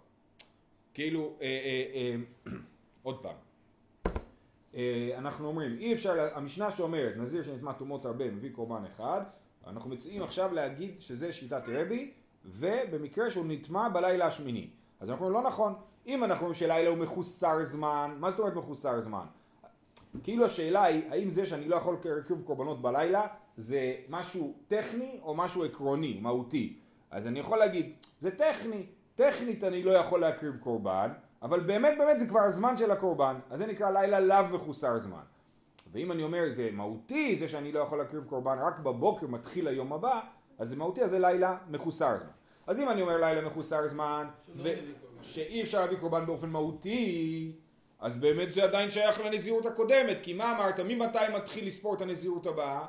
כאילו, 0.94 1.37
אה, 1.42 1.47
אה, 1.47 1.85
אה, 1.94 2.52
עוד 3.02 3.23
פעם. 3.23 3.35
אה, 4.75 5.11
אנחנו 5.18 5.49
אומרים, 5.49 5.76
אי 5.78 5.94
אפשר, 5.94 6.28
המשנה 6.35 6.71
שאומרת, 6.71 7.16
נזיר 7.16 7.44
שנטמע 7.44 7.73
טומאות 7.73 8.04
הרבה 8.04 8.30
מביא 8.30 8.50
קורבן 8.52 8.83
אחד, 8.85 9.21
אנחנו 9.66 9.90
מציעים 9.90 10.23
עכשיו 10.23 10.54
להגיד 10.54 10.94
שזה 11.00 11.33
שיטת 11.33 11.62
רבי, 11.68 12.12
ובמקרה 12.44 13.30
שהוא 13.30 13.44
נטמע 13.49 13.88
בלילה 13.88 14.26
השמיני. 14.26 14.71
אז 15.00 15.11
אנחנו 15.11 15.26
אומרים, 15.26 15.42
לא 15.42 15.49
נכון, 15.49 15.75
אם 16.06 16.25
אנחנו 16.25 16.47
אומרים 16.47 16.54
שלילה 16.54 16.90
הוא 16.90 16.99
מחוסר 16.99 17.64
זמן, 17.64 18.16
מה 18.21 18.30
זאת 18.30 18.38
אומרת 18.38 18.54
מחוסר 18.54 19.00
זמן? 19.00 19.24
כאילו 20.22 20.44
השאלה 20.44 20.85
היא, 20.85 21.03
האם 21.11 21.31
זה 21.31 21.46
שאני 21.46 21.68
לא 21.68 21.77
יכול 21.77 21.96
להקריב 22.05 22.42
קורבנות 22.42 22.83
בלילה, 22.83 23.27
זה 23.57 23.94
משהו 24.09 24.55
טכני 24.68 25.18
או 25.22 25.35
משהו 25.35 25.64
עקרוני, 25.64 26.18
מהותי. 26.20 26.79
אז 27.11 27.27
אני 27.27 27.40
יכול 27.40 27.59
להגיד, 27.59 27.92
זה 28.20 28.31
טכני, 28.31 28.87
טכנית 29.14 29.64
אני 29.64 29.83
לא 29.83 29.90
יכול 29.90 30.20
להקריב 30.20 30.57
קורבן, 30.57 31.12
אבל 31.42 31.61
באמת 31.61 31.98
באמת 31.98 32.18
זה 32.18 32.27
כבר 32.27 32.40
הזמן 32.40 32.77
של 32.77 32.90
הקורבן, 32.90 33.37
אז 33.50 33.59
זה 33.59 33.66
נקרא 33.66 33.90
לילה 33.90 34.20
לאו 34.20 34.48
מחוסר 34.53 34.98
זמן. 34.98 35.22
ואם 35.94 36.12
אני 36.12 36.22
אומר 36.22 36.40
זה 36.50 36.70
מהותי, 36.72 37.37
זה 37.37 37.48
שאני 37.48 37.72
לא 37.72 37.80
יכול 37.80 37.98
להקריב 37.98 38.24
קורבן 38.24 38.59
רק 38.59 38.78
בבוקר 38.78 39.26
מתחיל 39.26 39.68
היום 39.68 39.92
הבא, 39.92 40.20
אז 40.59 40.68
זה 40.68 40.76
מהותי, 40.76 41.02
אז 41.02 41.11
זה 41.11 41.18
לילה 41.18 41.57
מחוסר 41.68 42.16
זמן. 42.18 42.30
אז 42.66 42.80
אם 42.80 42.90
אני 42.90 43.02
אומר 43.02 43.16
לילה 43.16 43.40
מחוסר 43.48 43.88
זמן, 43.88 44.26
ו-. 44.54 44.68
שאי 45.22 45.62
אפשר 45.62 45.80
להביא 45.80 45.96
קורבן 45.96 46.26
באופן 46.26 46.50
מהותי, 46.50 47.52
אז 47.98 48.16
באמת 48.16 48.52
זה 48.52 48.64
עדיין 48.64 48.90
שייך 48.90 49.20
לנזירות 49.20 49.66
הקודמת, 49.66 50.16
כי 50.22 50.33
מה 50.33 50.57
אמרת, 50.57 50.80
ממתי 50.80 51.18
מתחיל 51.35 51.66
לספור 51.66 51.94
את 51.94 52.00
הנזירות 52.00 52.46
הבאה? 52.46 52.87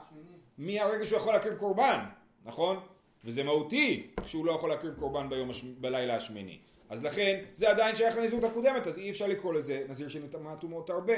מהרגע 0.58 1.06
שהוא 1.06 1.18
יכול 1.18 1.34
להקריב 1.34 1.56
קורבן, 1.56 2.00
נכון? 2.46 2.80
וזה 3.24 3.44
מהותי 3.44 4.12
שהוא 4.26 4.46
לא 4.46 4.52
יכול 4.52 4.70
להקריב 4.70 4.94
קורבן 5.00 5.30
ביום 5.30 5.50
הש... 5.50 5.64
בלילה 5.64 6.16
השמיני. 6.16 6.60
אז 6.90 7.06
לכן 7.06 7.44
זה 7.54 7.70
עדיין 7.70 7.96
שייך 7.96 8.18
לנזירות 8.18 8.44
הקודמת, 8.44 8.88
אז 8.88 8.98
אי 8.98 9.10
אפשר 9.10 9.28
לקרוא 9.28 9.54
לזה 9.54 9.86
נזיר 9.90 10.10
שנטמע 10.10 10.56
טומאות 10.56 10.90
הרבה. 10.90 11.14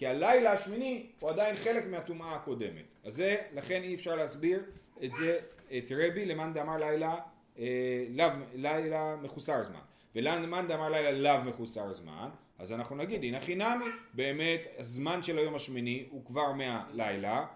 כי 0.00 0.06
הלילה 0.06 0.52
השמיני 0.52 1.06
הוא 1.20 1.30
עדיין 1.30 1.56
חלק 1.56 1.86
מהטומאה 1.86 2.34
הקודמת. 2.34 2.84
אז 3.04 3.14
זה, 3.14 3.36
לכן 3.54 3.82
אי 3.82 3.94
אפשר 3.94 4.16
להסביר 4.16 4.62
את 5.04 5.12
זה, 5.12 5.38
את 5.78 5.92
רבי 5.96 6.26
למאן 6.26 6.52
דאמר 6.52 6.76
לילה, 6.76 7.16
אה, 7.58 8.06
לאו, 8.10 8.26
לילה 8.54 9.16
מחוסר 9.22 9.64
זמן. 9.64 9.80
ולמאן 10.14 10.68
דאמר 10.68 10.88
לילה 10.88 11.12
לאו 11.12 11.44
מחוסר 11.44 11.92
זמן, 11.92 12.28
אז 12.58 12.72
אנחנו 12.72 12.96
נגיד, 12.96 13.24
הנה 13.24 13.40
חינמי, 13.40 13.84
באמת 14.14 14.60
הזמן 14.78 15.22
של 15.22 15.38
היום 15.38 15.54
השמיני 15.54 16.06
הוא 16.10 16.24
כבר 16.24 16.52
מהלילה, 16.52 17.46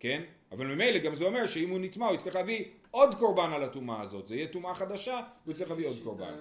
כן? 0.00 0.22
אבל 0.52 0.66
ממילא 0.66 0.98
גם 0.98 1.14
זה 1.14 1.24
אומר 1.24 1.46
שאם 1.46 1.70
הוא 1.70 1.80
נטמע 1.80 2.06
הוא 2.06 2.14
יצטרך 2.14 2.34
להביא 2.34 2.64
עוד 2.90 3.14
קורבן 3.14 3.52
על 3.52 3.62
הטומאה 3.62 4.00
הזאת, 4.00 4.28
זה 4.28 4.36
יהיה 4.36 4.46
טומאה 4.46 4.74
חדשה 4.74 5.20
והוא 5.44 5.54
צריך 5.54 5.70
להביא 5.70 5.86
עוד 5.86 5.96
קורבן. 6.04 6.34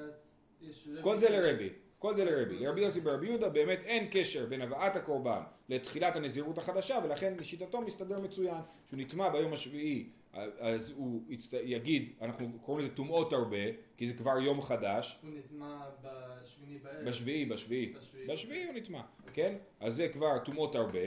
כל 1.01 1.17
זה 1.17 1.29
לרבי, 1.29 1.69
כל 2.01 2.15
זה 2.15 2.25
לרבי. 2.25 2.59
לרבי 2.59 2.81
יוסי 2.81 3.01
ברבי 3.01 3.27
יהודה 3.27 3.49
באמת 3.49 3.79
אין 3.83 4.07
קשר 4.11 4.45
בין 4.45 4.61
הבאת 4.61 4.95
הקורבן 4.95 5.41
לתחילת 5.69 6.15
הנזירות 6.15 6.57
החדשה 6.57 6.99
ולכן 7.03 7.33
לשיטתו 7.39 7.81
מסתדר 7.81 8.19
מצוין. 8.19 8.61
שהוא 8.89 8.99
נטמע 8.99 9.29
ביום 9.29 9.53
השביעי 9.53 10.09
אז 10.59 10.93
הוא 10.97 11.21
יצט... 11.29 11.53
יגיד, 11.63 12.13
אנחנו 12.21 12.47
קוראים 12.61 12.85
לזה 12.85 12.95
טומאות 12.95 13.33
הרבה 13.33 13.57
כי 13.97 14.07
זה 14.07 14.13
כבר 14.13 14.39
יום 14.39 14.61
חדש 14.61 15.19
הוא 15.23 15.31
נטמע 15.33 15.85
בשמיני 16.01 16.77
בערב. 16.77 17.07
בשביעי, 17.07 17.45
בשביעי, 17.45 17.93
בשביעי. 17.97 18.27
בשביעי 18.27 18.65
הוא 18.65 18.73
נטמע, 18.75 19.01
כן? 19.33 19.55
אז 19.79 19.95
זה 19.95 20.07
כבר 20.07 20.39
טומאות 20.39 20.75
הרבה 20.75 20.99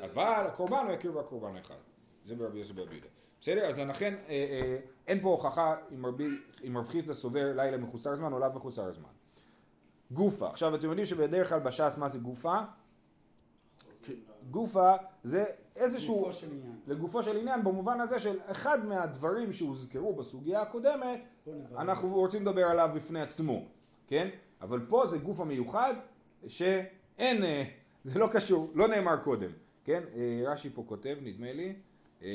אבל 0.00 0.44
הקורבן 0.46 0.84
הוא 0.86 0.92
יקריב 0.92 1.16
רק 1.16 1.26
קורבן 1.26 1.56
אחד. 1.56 1.78
זה 2.26 2.34
ברבי 2.34 2.58
יוסי 2.58 2.72
ברבי 2.72 2.94
יהודה. 2.94 3.08
בסדר? 3.40 3.66
אז 3.66 3.78
לכן 3.78 4.14
אה, 4.14 4.30
אה, 4.30 4.78
אין 5.06 5.20
פה 5.20 5.28
הוכחה 5.28 5.76
אם 6.66 6.76
רב 6.78 6.88
חיסדא 6.88 7.12
סובר 7.12 7.52
לילה 7.56 7.76
מחוסר 7.76 8.14
זמן 8.14 8.32
או 8.32 8.38
לאו 8.38 8.48
מחוסר 8.54 8.92
זמן. 8.92 9.21
גופה. 10.12 10.50
עכשיו 10.50 10.74
אתם 10.74 10.86
יודעים 10.86 11.06
שבדרך 11.06 11.48
כלל 11.48 11.60
בש"ס 11.60 11.98
מה 11.98 12.08
זה 12.08 12.18
גופה? 12.18 12.58
גופה 14.50 14.92
זה 15.24 15.44
איזשהו... 15.76 16.20
לגופו 16.20 16.32
של 16.32 16.52
עניין. 16.52 16.76
לגופו 16.86 17.22
של 17.22 17.36
עניין 17.36 17.64
במובן 17.64 18.00
הזה 18.00 18.18
של 18.18 18.38
אחד 18.46 18.86
מהדברים 18.86 19.52
שהוזכרו 19.52 20.16
בסוגיה 20.16 20.62
הקודמת. 20.62 21.20
אנחנו 21.76 22.14
רוצים 22.14 22.42
לדבר 22.42 22.64
עליו 22.64 22.90
בפני 22.94 23.20
עצמו, 23.20 23.68
כן? 24.06 24.28
אבל 24.60 24.86
פה 24.88 25.06
זה 25.06 25.18
גוף 25.18 25.40
המיוחד 25.40 25.94
שאין, 26.46 27.44
אה, 27.44 27.64
זה 28.04 28.18
לא 28.18 28.28
קשור, 28.32 28.72
לא 28.74 28.88
נאמר 28.88 29.16
קודם, 29.24 29.50
כן? 29.84 30.02
אה, 30.14 30.42
רש"י 30.46 30.70
פה 30.70 30.84
כותב, 30.88 31.16
נדמה 31.22 31.52
לי, 31.52 31.74
אה, 32.22 32.28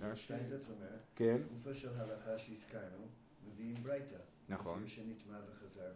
רש"י, 0.00 0.22
שטיינדרץ 0.22 0.70
אומר, 0.70 0.96
כן, 1.16 1.36
גופה 1.52 1.74
של 1.74 1.88
הלכה 1.96 2.38
שהזכרנו, 2.38 3.06
מביאים 3.48 3.74
ברייתא. 3.74 4.16
נכון. 4.48 4.82
שנטמע 4.86 5.38
וחזר. 5.50 5.90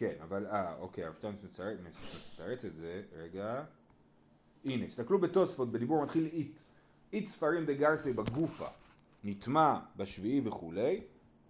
כן, 0.00 0.12
אבל, 0.22 0.46
אה, 0.46 0.74
אוקיי, 0.80 1.04
הרב 1.04 1.14
מצטרץ 1.44 1.78
מצטרץ 2.14 2.64
את 2.64 2.76
זה, 2.76 3.02
רגע. 3.16 3.62
הנה, 4.64 4.86
תסתכלו 4.86 5.18
בתוספות, 5.18 5.72
בדיבור 5.72 6.02
מתחיל 6.02 6.28
אית. 6.32 6.58
אית 7.12 7.28
ספרים 7.28 7.66
דגרסי 7.66 8.12
בגופה, 8.12 8.66
נטמע 9.24 9.78
בשביעי 9.96 10.40
וכולי. 10.44 11.02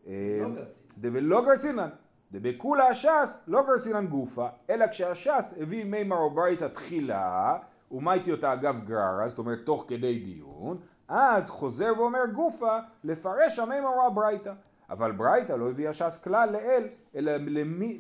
אה, 0.07 0.39
לא 0.41 0.55
גרסין. 0.55 0.87
דבלא 0.99 1.45
גרסינן, 1.45 1.89
דבכולה 2.33 2.87
הש"ס 2.89 3.39
לא 3.47 3.63
גרסינן 3.67 4.07
גופה, 4.07 4.49
אלא 4.71 4.87
כשהש"ס 4.87 5.55
הביא 5.61 5.85
מימר 5.85 6.17
או 6.17 6.31
ברייתא 6.31 6.69
תחילה, 6.69 7.59
ומייתי 7.91 8.33
אותה 8.33 8.53
אגב 8.53 8.85
גררה, 8.85 9.29
זאת 9.29 9.39
אומרת 9.39 9.59
תוך 9.65 9.85
כדי 9.89 10.19
דיון, 10.19 10.81
אז 11.09 11.51
חוזר 11.51 11.93
ואומר 11.97 12.27
גופה, 12.35 12.79
לפרש 13.05 13.59
המימר 13.59 13.89
או 13.89 14.07
הברייתא. 14.07 14.53
אבל 14.91 15.13
ברייתא 15.13 15.53
לא 15.53 15.71
הביא 15.71 15.89
הש"ס 15.89 16.21
כלל 16.25 16.49
לאל, 16.53 16.85
אלא 17.15 17.33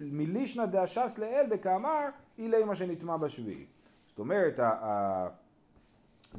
מלישנא 0.00 0.66
דהש"ס 0.66 1.18
לאל 1.18 1.46
דקאמר, 1.50 2.08
אילי 2.38 2.64
מה 2.64 2.74
שנטמע 2.74 3.16
בשביעי. 3.16 3.66
זאת 4.08 4.18
אומרת, 4.18 4.58
ה- 4.58 5.28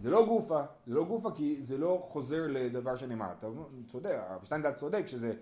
זה 0.01 0.09
לא 0.09 0.25
גופה, 0.25 0.61
זה 0.87 0.93
לא 0.93 1.03
גופה 1.03 1.29
כי 1.35 1.61
זה 1.67 1.77
לא 1.77 1.99
חוזר 2.09 2.45
לדבר 2.49 2.97
שנאמר. 2.97 3.31
אתה 3.39 3.47
צודק, 3.87 4.15
הרב 4.29 4.43
שטיינדל 4.43 4.71
צודק 4.73 5.03
שזה, 5.07 5.33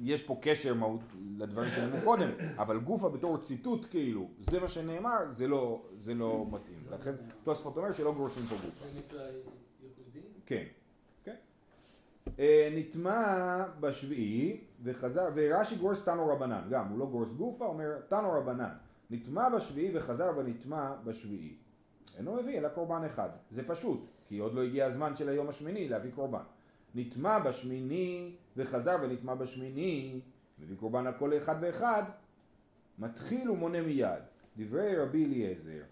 יש 0.00 0.22
פה 0.22 0.38
קשר 0.42 0.74
מהות 0.74 1.00
לדברים 1.38 1.70
שנאמרו 1.70 1.98
קודם, 2.04 2.28
אבל 2.58 2.78
גופה 2.78 3.08
בתור 3.08 3.38
ציטוט 3.38 3.86
כאילו, 3.90 4.28
זה 4.40 4.60
מה 4.60 4.68
שנאמר, 4.68 5.18
זה 5.28 5.48
לא, 5.48 5.82
זה 5.98 6.14
לא 6.14 6.46
מתאים. 6.50 6.78
לכן 6.90 7.12
תוספות 7.44 7.76
אומר 7.76 7.92
שלא 7.92 8.12
גורסים 8.14 8.42
פה 8.42 8.54
גופה. 8.54 8.86
זה 8.86 8.98
נקרא 8.98 9.20
ייחודי? 9.20 10.20
כן, 10.46 10.64
נטמע 12.74 13.64
בשביעי 13.80 14.60
וחזר, 14.82 15.28
ורש"י 15.34 15.76
גורס 15.76 16.04
תנו 16.04 16.28
רבנן, 16.28 16.62
גם, 16.70 16.88
הוא 16.88 16.98
לא 16.98 17.06
גורס 17.06 17.32
גופה, 17.32 17.64
אומר 17.64 18.00
תנו 18.08 18.32
רבנן. 18.32 18.72
נטמע 19.10 19.48
בשביעי 19.48 19.98
וחזר 19.98 20.32
ונטמע 20.36 20.94
בשביעי. 21.04 21.56
אינו 22.18 22.34
מביא 22.34 22.58
אלא 22.58 22.68
קורבן 22.68 23.04
אחד. 23.04 23.28
זה 23.50 23.68
פשוט, 23.68 24.06
כי 24.28 24.38
עוד 24.38 24.54
לא 24.54 24.62
הגיע 24.62 24.86
הזמן 24.86 25.16
של 25.16 25.28
היום 25.28 25.48
השמיני 25.48 25.88
להביא 25.88 26.10
קורבן. 26.14 26.42
נטמע 26.94 27.38
בשמיני 27.38 28.34
וחזר 28.56 28.96
ונטמע 29.02 29.34
בשמיני, 29.34 30.20
מביא 30.58 30.76
קורבן 30.76 31.06
על 31.06 31.12
כל 31.18 31.36
אחד 31.36 31.54
ואחד, 31.60 32.02
מתחיל 32.98 33.50
ומונה 33.50 33.82
מיד. 33.82 34.22
דברי 34.56 34.96
רבי 34.96 35.24
אליעזר. 35.24 35.82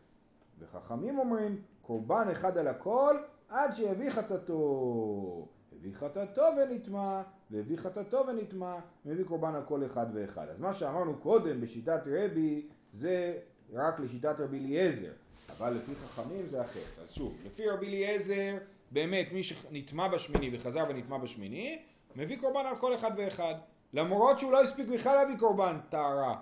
וחכמים 0.59 1.19
אומרים, 1.19 1.63
קורבן 1.83 2.29
אחד 2.33 2.59
על 2.59 2.69
הכל 2.69 3.17
עד 3.49 3.75
שיביא 3.75 4.11
חטאתו. 4.11 5.49
הביא 5.85 5.97
חטאתו 5.97 6.43
ונטמע, 6.57 7.23
והביא 7.51 7.77
חטאתו 7.77 8.25
ונטמע, 8.29 8.77
מביא 9.05 9.25
קורבן 9.25 9.55
על 9.55 9.63
כל 9.65 9.87
אחד 9.87 10.07
ואחד. 10.15 10.49
אז 10.49 10.61
מה 10.61 10.73
שאמרנו 10.73 11.17
קודם 11.19 11.61
בשיטת 11.61 12.01
רבי 12.07 12.67
זה 12.93 13.39
רק 13.73 14.01
לשיטת 14.01 14.35
רבי 14.39 14.59
אליעזר, 14.59 15.13
אבל 15.51 15.73
לפי 15.75 15.95
חכמים 15.95 16.47
זה 16.47 16.61
אחרת. 16.61 16.99
אז 17.03 17.11
שוב, 17.11 17.39
לפי 17.47 17.69
רבי 17.69 17.87
אליעזר, 17.87 18.57
באמת 18.91 19.33
מי 19.33 19.43
שנטמע 19.43 20.09
בשמיני 20.09 20.57
וחזר 20.57 20.85
ונטמע 20.89 21.19
בשמיני, 21.19 21.83
מביא 22.17 22.37
קורבן 22.37 22.67
על 22.67 22.77
כל 22.77 22.95
אחד 22.95 23.11
ואחד. 23.17 23.55
למרות 23.93 24.41
שהוא 24.41 24.53
לא 24.53 24.63
הספיק 24.63 24.89
בכלל 24.89 25.15
להביא 25.15 25.37
קורבן 25.39 25.79
טהרה, 25.91 26.41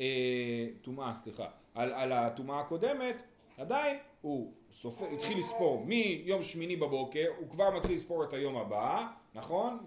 אה, 0.00 0.66
טומאה, 0.82 1.14
סליחה, 1.14 1.46
על, 1.74 1.92
על 1.92 2.12
הטומאה 2.12 2.60
הקודמת, 2.60 3.16
עדיין 3.58 3.96
הוא 4.20 4.52
סופר, 4.72 5.06
התחיל 5.06 5.38
לספור 5.38 5.84
מיום 5.86 6.42
שמיני 6.42 6.76
בבוקר, 6.76 7.26
הוא 7.38 7.50
כבר 7.50 7.70
מתחיל 7.70 7.94
לספור 7.94 8.24
את 8.24 8.32
היום 8.32 8.56
הבא, 8.56 9.06
נכון? 9.34 9.78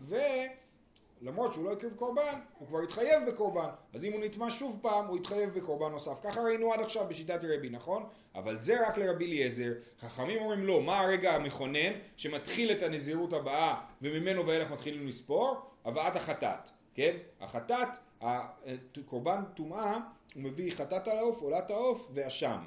ולמרות 1.21 1.53
שהוא 1.53 1.65
לא 1.65 1.71
הקריב 1.71 1.93
קורבן, 1.93 2.39
הוא 2.57 2.67
כבר 2.67 2.79
התחייב 2.79 3.29
בקורבן. 3.29 3.69
אז 3.93 4.05
אם 4.05 4.13
הוא 4.13 4.23
נטמע 4.23 4.49
שוב 4.49 4.79
פעם, 4.81 5.07
הוא 5.07 5.17
התחייב 5.17 5.49
בקורבן 5.49 5.91
נוסף. 5.91 6.19
ככה 6.23 6.41
ראינו 6.41 6.73
עד 6.73 6.79
עכשיו 6.79 7.05
בשיטת 7.09 7.39
רבי, 7.43 7.69
נכון? 7.69 8.03
אבל 8.35 8.59
זה 8.59 8.87
רק 8.87 8.97
לרבי 8.97 9.25
אליעזר. 9.25 9.73
חכמים 9.99 10.41
אומרים 10.41 10.63
לא, 10.63 10.81
מה 10.81 10.99
הרגע 10.99 11.35
המכונן 11.35 11.91
שמתחיל 12.17 12.71
את 12.71 12.83
הנזירות 12.83 13.33
הבאה 13.33 13.81
וממנו 14.01 14.47
ואילך 14.47 14.71
מתחילים 14.71 15.07
לספור? 15.07 15.55
הבאת 15.85 16.15
החטאת, 16.15 16.69
כן? 16.95 17.17
החטאת, 17.41 17.89
הקורבן 18.21 19.43
טומאה, 19.55 19.97
הוא 20.35 20.43
מביא 20.43 20.71
חטאת 20.71 21.07
על 21.07 21.17
העוף, 21.17 21.41
עולת 21.41 21.69
העוף 21.69 22.11
ואשם. 22.13 22.59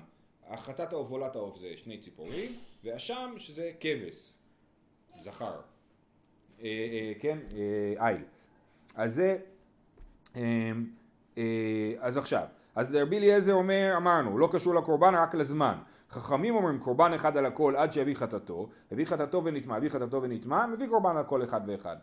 החטאת 0.48 0.92
ועולת 0.92 1.36
העוף 1.36 1.58
זה 1.58 1.68
שני 1.76 1.98
ציפורים, 1.98 2.52
ואשם 2.84 3.34
שזה 3.38 3.70
כבש, 3.80 4.32
זכר, 5.20 5.60
אה, 6.60 6.64
אה, 6.64 7.12
כן, 7.20 7.38
אה, 7.56 8.08
איל. 8.08 8.22
אז 8.94 9.14
זה, 9.14 9.38
אה, 10.36 11.42
אז 12.00 12.16
עכשיו, 12.16 12.44
אז 12.74 12.94
רבי 12.94 13.18
אליעזר 13.18 13.52
אומר, 13.52 13.94
אמרנו, 13.96 14.38
לא 14.38 14.48
קשור 14.52 14.74
לקורבן 14.74 15.14
רק 15.14 15.34
לזמן. 15.34 15.78
חכמים 16.10 16.54
אומרים 16.54 16.78
קורבן 16.78 17.12
אחד 17.12 17.36
על 17.36 17.46
הכל 17.46 17.74
עד 17.76 17.92
שיביא 17.92 18.14
חטאתו, 18.14 18.68
הביא 18.92 19.04
חטאתו 19.04 19.44
ונטמע, 19.44 19.76
הביא 19.76 19.88
חטאתו 19.88 20.22
ונטמע, 20.22 20.66
מביא 20.66 20.86
קורבן 20.86 21.16
על 21.16 21.24
כל 21.24 21.44
אחד 21.44 21.60
ואחד. 21.66 21.96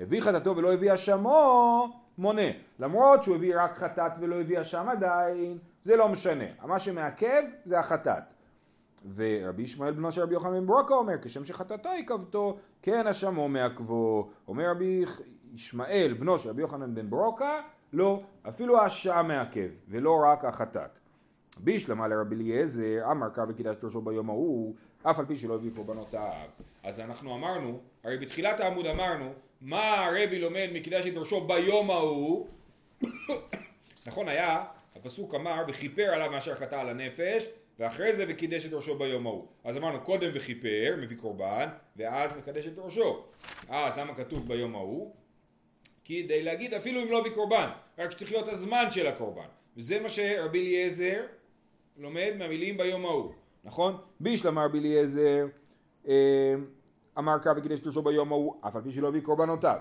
הביא 0.00 0.20
חטאתו 0.20 0.56
ולא 0.56 0.72
הביא 0.72 0.94
אשמו, 0.94 1.88
מונה. 2.18 2.50
למרות 2.78 3.24
שהוא 3.24 3.36
הביא 3.36 3.54
רק 3.56 3.76
חטאת 3.76 4.12
ולא 4.20 4.40
הביא 4.40 4.60
אשם 4.60 4.88
עדיין, 4.88 5.58
זה 5.84 5.96
לא 5.96 6.08
משנה. 6.08 6.44
מה 6.62 6.78
שמעכב 6.78 7.42
זה 7.64 7.78
החטאת. 7.78 8.22
ורבי 9.14 9.62
ישמעאל 9.62 9.92
בנו 9.92 10.12
של 10.12 10.22
רבי 10.22 10.34
יוחנן 10.34 10.60
בן 10.60 10.66
ברוקה 10.66 10.94
אומר, 10.94 11.14
כשם 11.22 11.44
שחטאתו 11.44 11.88
עיכבתו, 11.88 12.58
כן 12.82 13.06
אשמו 13.06 13.48
מעכבו. 13.48 14.30
אומר 14.48 14.70
רבי 14.70 15.04
ישמעאל 15.54 16.14
בנו 16.18 16.38
של 16.38 16.48
רבי 16.48 16.62
יוחנן 16.62 16.94
בן 16.94 17.10
ברוקה, 17.10 17.60
לא, 17.92 18.22
אפילו 18.48 18.82
האשם 18.82 19.24
מעכב, 19.28 19.68
ולא 19.88 20.18
רק 20.24 20.44
החטאת. 20.44 20.90
בישלמה 21.58 22.08
לרבי 22.08 22.36
אליעזר, 22.36 23.10
אמר 23.10 23.28
קרא 23.28 23.44
וקידש 23.48 23.76
תורשו 23.76 24.00
ביום 24.00 24.30
ההוא, 24.30 24.74
אף 25.02 25.18
על 25.18 25.26
פי 25.26 25.36
שלא 25.36 25.54
הביא 25.54 25.70
קורבנותיו. 25.76 26.46
אז 26.82 27.00
אנחנו 27.00 27.34
אמרנו, 27.34 27.80
הרי 28.04 28.18
בתחילת 28.18 28.60
העמוד 28.60 28.86
אמרנו, 28.86 29.32
מה 29.60 30.06
הרבי 30.06 30.38
לומד 30.38 30.68
מקידש 30.72 31.06
את 31.06 31.16
ראשו 31.16 31.46
ביום 31.46 31.90
ההוא? 31.90 32.46
נכון 34.06 34.28
היה, 34.28 34.64
הפסוק 35.00 35.34
אמר 35.34 35.64
וכיפר 35.68 36.02
עליו 36.02 36.30
מאשר 36.30 36.54
חטא 36.54 36.74
על 36.74 36.88
הנפש 36.88 37.48
ואחרי 37.78 38.12
זה 38.12 38.24
וקידש 38.28 38.66
את 38.66 38.72
ראשו 38.72 38.98
ביום 38.98 39.26
ההוא. 39.26 39.46
אז 39.64 39.76
אמרנו 39.76 40.00
קודם 40.00 40.30
וכיפר, 40.34 40.94
מביא 40.98 41.16
קורבן, 41.16 41.68
ואז 41.96 42.36
מקדש 42.36 42.66
את 42.66 42.72
ראשו. 42.76 43.24
אז 43.68 43.98
למה 43.98 44.14
כתוב 44.14 44.48
ביום 44.48 44.74
ההוא? 44.74 45.14
כדי 46.04 46.42
להגיד 46.42 46.74
אפילו 46.74 47.02
אם 47.02 47.10
לא 47.10 47.20
הביא 47.20 47.30
קורבן, 47.30 47.68
רק 47.98 48.10
שצריך 48.10 48.32
להיות 48.32 48.48
הזמן 48.48 48.84
של 48.90 49.06
הקורבן. 49.06 49.46
וזה 49.76 50.00
מה 50.00 50.08
שרבי 50.08 50.66
אליעזר 50.66 51.22
לומד 51.96 52.32
מהמילים 52.38 52.76
ביום 52.76 53.04
ההוא, 53.04 53.32
נכון? 53.64 53.96
בישלמה 54.20 54.64
רבי 54.64 54.78
אליעזר 54.78 55.46
אה, 56.08 56.54
אמר 57.18 57.38
קרא 57.38 57.52
וקידש 57.56 57.80
את 57.80 57.86
ראשו 57.86 58.02
ביום 58.02 58.32
ההוא, 58.32 58.54
אף 58.68 58.76
על 58.76 58.82
פי 58.82 58.92
שלא 58.92 59.08
הביא 59.08 59.20
קורבנותיו. 59.20 59.76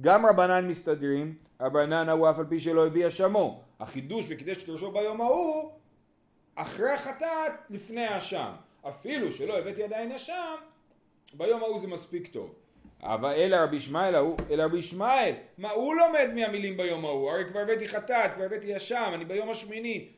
גם 0.00 0.26
רבנן 0.26 0.68
מסתדרים, 0.68 1.34
רבנן 1.60 2.08
ההוא 2.08 2.30
אף 2.30 2.38
על 2.38 2.46
פי 2.48 2.58
שלא 2.58 2.86
הביא 2.86 3.06
אשמו. 3.06 3.63
החידוש 3.80 4.26
וקידש 4.28 4.64
את 4.64 4.68
ראשו 4.68 4.90
ביום 4.92 5.20
ההוא, 5.20 5.70
אחרי 6.54 6.90
החטאת, 6.90 7.52
לפני 7.70 8.06
האשם. 8.06 8.52
אפילו 8.88 9.32
שלא 9.32 9.58
הבאתי 9.58 9.82
עדיין 9.82 10.12
אשם, 10.12 10.54
ביום 11.32 11.62
ההוא 11.62 11.78
זה 11.78 11.88
מספיק 11.88 12.26
טוב. 12.26 12.54
אבל 13.02 13.32
אלא 13.32 13.56
רבי 13.56 13.76
ישמעאל 13.76 14.14
ההוא, 14.14 14.36
אלא 14.50 14.62
רבי 14.62 14.78
ישמעאל, 14.78 15.34
מה 15.58 15.70
הוא 15.70 15.94
לומד 15.94 16.30
מהמילים 16.34 16.76
ביום 16.76 17.04
ההוא? 17.04 17.30
הרי 17.30 17.44
כבר 17.48 17.60
הבאתי 17.60 17.88
חטאת, 17.88 18.34
כבר 18.34 18.44
הבאתי 18.44 18.76
אשם, 18.76 19.10
אני 19.14 19.24
ביום 19.24 19.50
השמיני. 19.50 20.08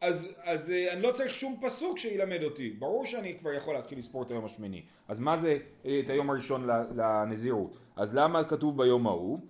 אז, 0.00 0.28
אז 0.42 0.70
אה, 0.70 0.92
אני 0.92 1.02
לא 1.02 1.12
צריך 1.12 1.34
שום 1.34 1.56
פסוק 1.62 1.98
שילמד 1.98 2.42
אותי. 2.42 2.70
ברור 2.70 3.04
שאני 3.04 3.38
כבר 3.38 3.52
יכול 3.52 3.74
להתחיל 3.74 3.98
לספור 3.98 4.22
את 4.22 4.30
היום 4.30 4.44
השמיני. 4.44 4.82
אז 5.08 5.20
מה 5.20 5.36
זה 5.36 5.58
אה, 5.86 6.00
את 6.04 6.10
היום 6.10 6.30
הראשון 6.30 6.66
לנזירות? 6.96 7.76
אז 7.96 8.14
למה 8.14 8.44
כתוב 8.44 8.78
ביום 8.78 9.06
ההוא? 9.06 9.40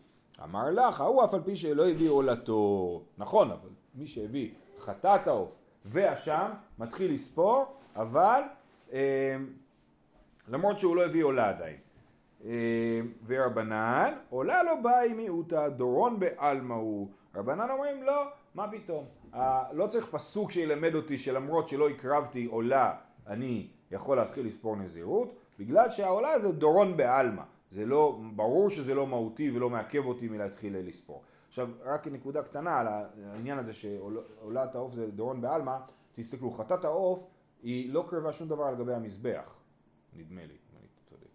אמר 0.45 0.71
לך, 0.71 1.01
ההוא 1.01 1.25
אף 1.25 1.35
על 1.35 1.41
פי 1.45 1.57
שלא 1.57 1.89
הביא 1.89 2.11
עולתו. 2.11 3.03
נכון, 3.19 3.51
אבל 3.51 3.69
מי 3.95 4.07
שהביא 4.07 4.51
חטאת 4.79 5.27
העוף 5.27 5.63
ואשם, 5.85 6.51
מתחיל 6.79 7.15
לספור, 7.15 7.65
אבל 7.97 8.41
אה, 8.93 9.37
למרות 10.49 10.79
שהוא 10.79 10.97
לא 10.97 11.05
הביא 11.05 11.25
עולה 11.25 11.49
עדיין. 11.49 11.77
אה, 12.45 13.01
ורבנן, 13.27 14.15
עולה 14.31 14.63
לא 14.63 14.75
באי 14.83 15.13
מיעוטה, 15.13 15.69
דורון 15.69 16.21
בעלמא 16.21 16.75
הוא. 16.75 17.09
רבנן 17.35 17.71
אומרים 17.71 18.03
לא, 18.03 18.23
מה 18.55 18.71
פתאום. 18.73 19.05
אה, 19.35 19.63
לא 19.73 19.87
צריך 19.87 20.07
פסוק 20.07 20.53
שילמד 20.53 20.95
אותי 20.95 21.19
שלמרות 21.19 21.69
שלא 21.69 21.89
הקרבתי 21.89 22.45
עולה, 22.45 22.95
אני 23.27 23.67
יכול 23.91 24.17
להתחיל 24.17 24.47
לספור 24.47 24.77
נזירות, 24.77 25.37
בגלל 25.59 25.91
שהעולה 25.91 26.39
זה 26.39 26.53
דורון 26.53 26.97
בעלמא. 26.97 27.43
זה 27.77 27.87
לא, 27.87 28.21
ברור 28.37 28.71
שזה 28.71 28.95
לא 28.95 29.07
מהותי 29.07 29.51
ולא 29.51 29.71
מעכב 29.71 30.07
אותי 30.07 30.29
מלהתחיל 30.29 30.77
לספור. 30.79 31.23
עכשיו, 31.49 31.69
רק 31.83 32.07
נקודה 32.07 32.43
קטנה 32.43 32.81
על 32.81 32.87
העניין 32.87 33.59
הזה 33.59 33.73
שעולת 33.73 34.75
העוף 34.75 34.95
זה 34.95 35.11
דורון 35.11 35.41
בעלמא, 35.41 35.77
תסתכלו, 36.15 36.51
חטאת 36.51 36.85
העוף 36.85 37.27
היא 37.63 37.93
לא 37.93 38.07
קרבה 38.11 38.33
שום 38.33 38.49
דבר 38.49 38.65
על 38.65 38.77
גבי 38.77 38.95
המזבח, 38.95 39.61
נדמה 40.17 40.41
לי, 40.41 40.53
אם 40.53 40.79
אני 40.79 40.87
צודק, 41.11 41.29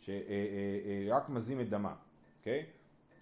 שרק 0.00 1.28
מזים 1.28 1.60
את 1.60 1.68
דמה, 1.68 1.94
אוקיי? 2.38 2.66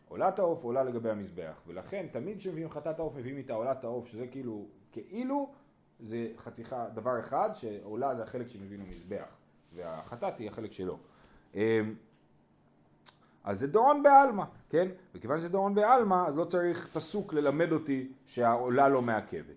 עולת 0.09 0.39
העוף 0.39 0.65
עולה 0.65 0.85
לגבי 0.85 1.11
המזבח, 1.11 1.63
ולכן 1.67 2.07
תמיד 2.13 2.39
כשמביאים 2.39 2.71
חטאת 2.71 2.99
העוף 2.99 3.17
מביאים 3.17 3.37
איתה 3.37 3.55
עולת 3.55 3.85
העוף, 3.85 4.07
שזה 4.07 4.27
כאילו, 4.27 4.67
כאילו 4.93 5.53
זה 6.01 6.29
חתיכה, 6.37 6.89
דבר 6.95 7.21
אחד, 7.21 7.51
שעולה 7.55 8.15
זה 8.15 8.23
החלק 8.23 8.49
שמביאים 8.49 8.81
למזבח, 8.81 9.37
והחטאת 9.73 10.39
היא 10.39 10.49
החלק 10.49 10.73
שלו. 10.73 10.99
אז 13.45 13.61
זה 13.61 13.67
דורון 13.67 14.03
בעלמא, 14.03 14.45
כן? 14.71 14.89
וכיוון 15.15 15.39
שזה 15.39 15.49
דורון 15.49 15.75
בעלמא, 15.75 16.25
אז 16.29 16.37
לא 16.37 16.45
צריך 16.45 16.89
פסוק 16.93 17.35
ללמד 17.35 17.73
אותי 17.73 18.13
שהעולה 18.27 18.89
לא 18.89 19.03
מעכבת. 19.03 19.57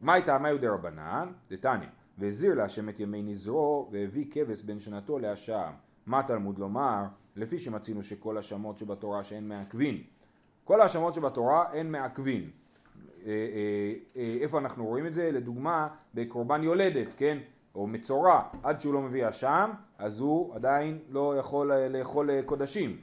מה 0.00 0.14
הייתה 0.14 0.38
מה 0.38 0.50
יודע 0.50 0.70
רבנן? 0.70 1.32
דתניא, 1.50 1.88
והזהיר 2.18 2.54
להשם 2.54 2.88
את 2.88 3.00
ימי 3.00 3.22
נזרו, 3.22 3.88
והביא 3.92 4.26
כבש 4.30 4.62
בין 4.62 4.80
שנתו 4.80 5.18
להשם. 5.18 5.70
מה 6.06 6.22
תלמוד 6.22 6.58
לומר? 6.58 7.04
לפי 7.36 7.58
שמצינו 7.58 8.02
שכל 8.02 8.38
השמות 8.38 8.78
שבתורה 8.78 9.24
שאין 9.24 9.48
מעכבין. 9.48 10.02
כל 10.64 10.80
השמות 10.80 11.14
שבתורה 11.14 11.72
אין 11.72 11.92
מעכבין. 11.92 12.50
אה, 13.26 13.30
אה, 13.30 13.92
אה, 14.16 14.36
איפה 14.40 14.58
אנחנו 14.58 14.86
רואים 14.86 15.06
את 15.06 15.14
זה? 15.14 15.30
לדוגמה, 15.32 15.88
בקורבן 16.14 16.62
יולדת, 16.62 17.14
כן? 17.16 17.38
או 17.74 17.86
מצורע, 17.86 18.42
עד 18.62 18.80
שהוא 18.80 18.94
לא 18.94 19.02
מביא 19.02 19.28
אשם, 19.28 19.70
אז 19.98 20.20
הוא 20.20 20.54
עדיין 20.54 20.98
לא 21.10 21.38
יכול 21.38 21.72
לאכול 21.72 22.42
קודשים. 22.42 22.96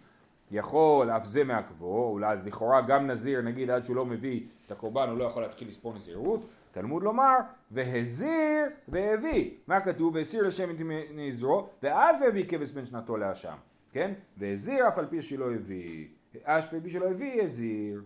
יכול 0.52 1.10
אף 1.10 1.26
זה 1.26 1.44
מעכבו, 1.44 2.10
אולי 2.10 2.34
אז 2.34 2.48
לכאורה 2.48 2.82
גם 2.82 3.08
נזיר, 3.08 3.42
נגיד 3.42 3.70
עד 3.70 3.86
שהוא 3.86 3.96
לא 3.96 4.06
מביא 4.06 4.42
את 4.66 4.72
הקורבן, 4.72 5.10
הוא 5.10 5.18
לא 5.18 5.24
יכול 5.24 5.42
להתחיל 5.42 5.70
לספור 5.70 5.94
נזירות. 5.94 6.50
תלמוד 6.72 7.04
לומר, 7.04 7.38
והזיר 7.72 8.66
והביא. 8.88 9.52
מה 9.68 9.82
כתוב? 9.82 10.16
והסיר 10.16 10.48
לשם 10.48 10.70
את 10.70 10.76
נזרו, 11.16 11.68
ואז 11.84 12.22
והביא 12.22 12.46
כבש 12.50 12.72
בן 12.72 12.86
שנתו 12.86 13.18
לאשם. 13.18 13.56
כן? 13.92 14.14
והזיר 14.38 14.88
אף 14.88 14.98
על 14.98 15.06
פי 15.06 15.22
שלא 15.22 15.54
הביא. 15.54 16.08
אף 16.44 16.74
על 16.74 16.80
פי 16.80 16.90
שלא 16.90 17.06
הביא, 17.10 17.44
הזיר. 17.44 18.02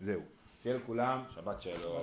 זהו. 0.00 0.20
שיהיה 0.62 0.76
לכולם 0.76 1.22
שבת 1.30 1.62
שלום. 1.62 2.02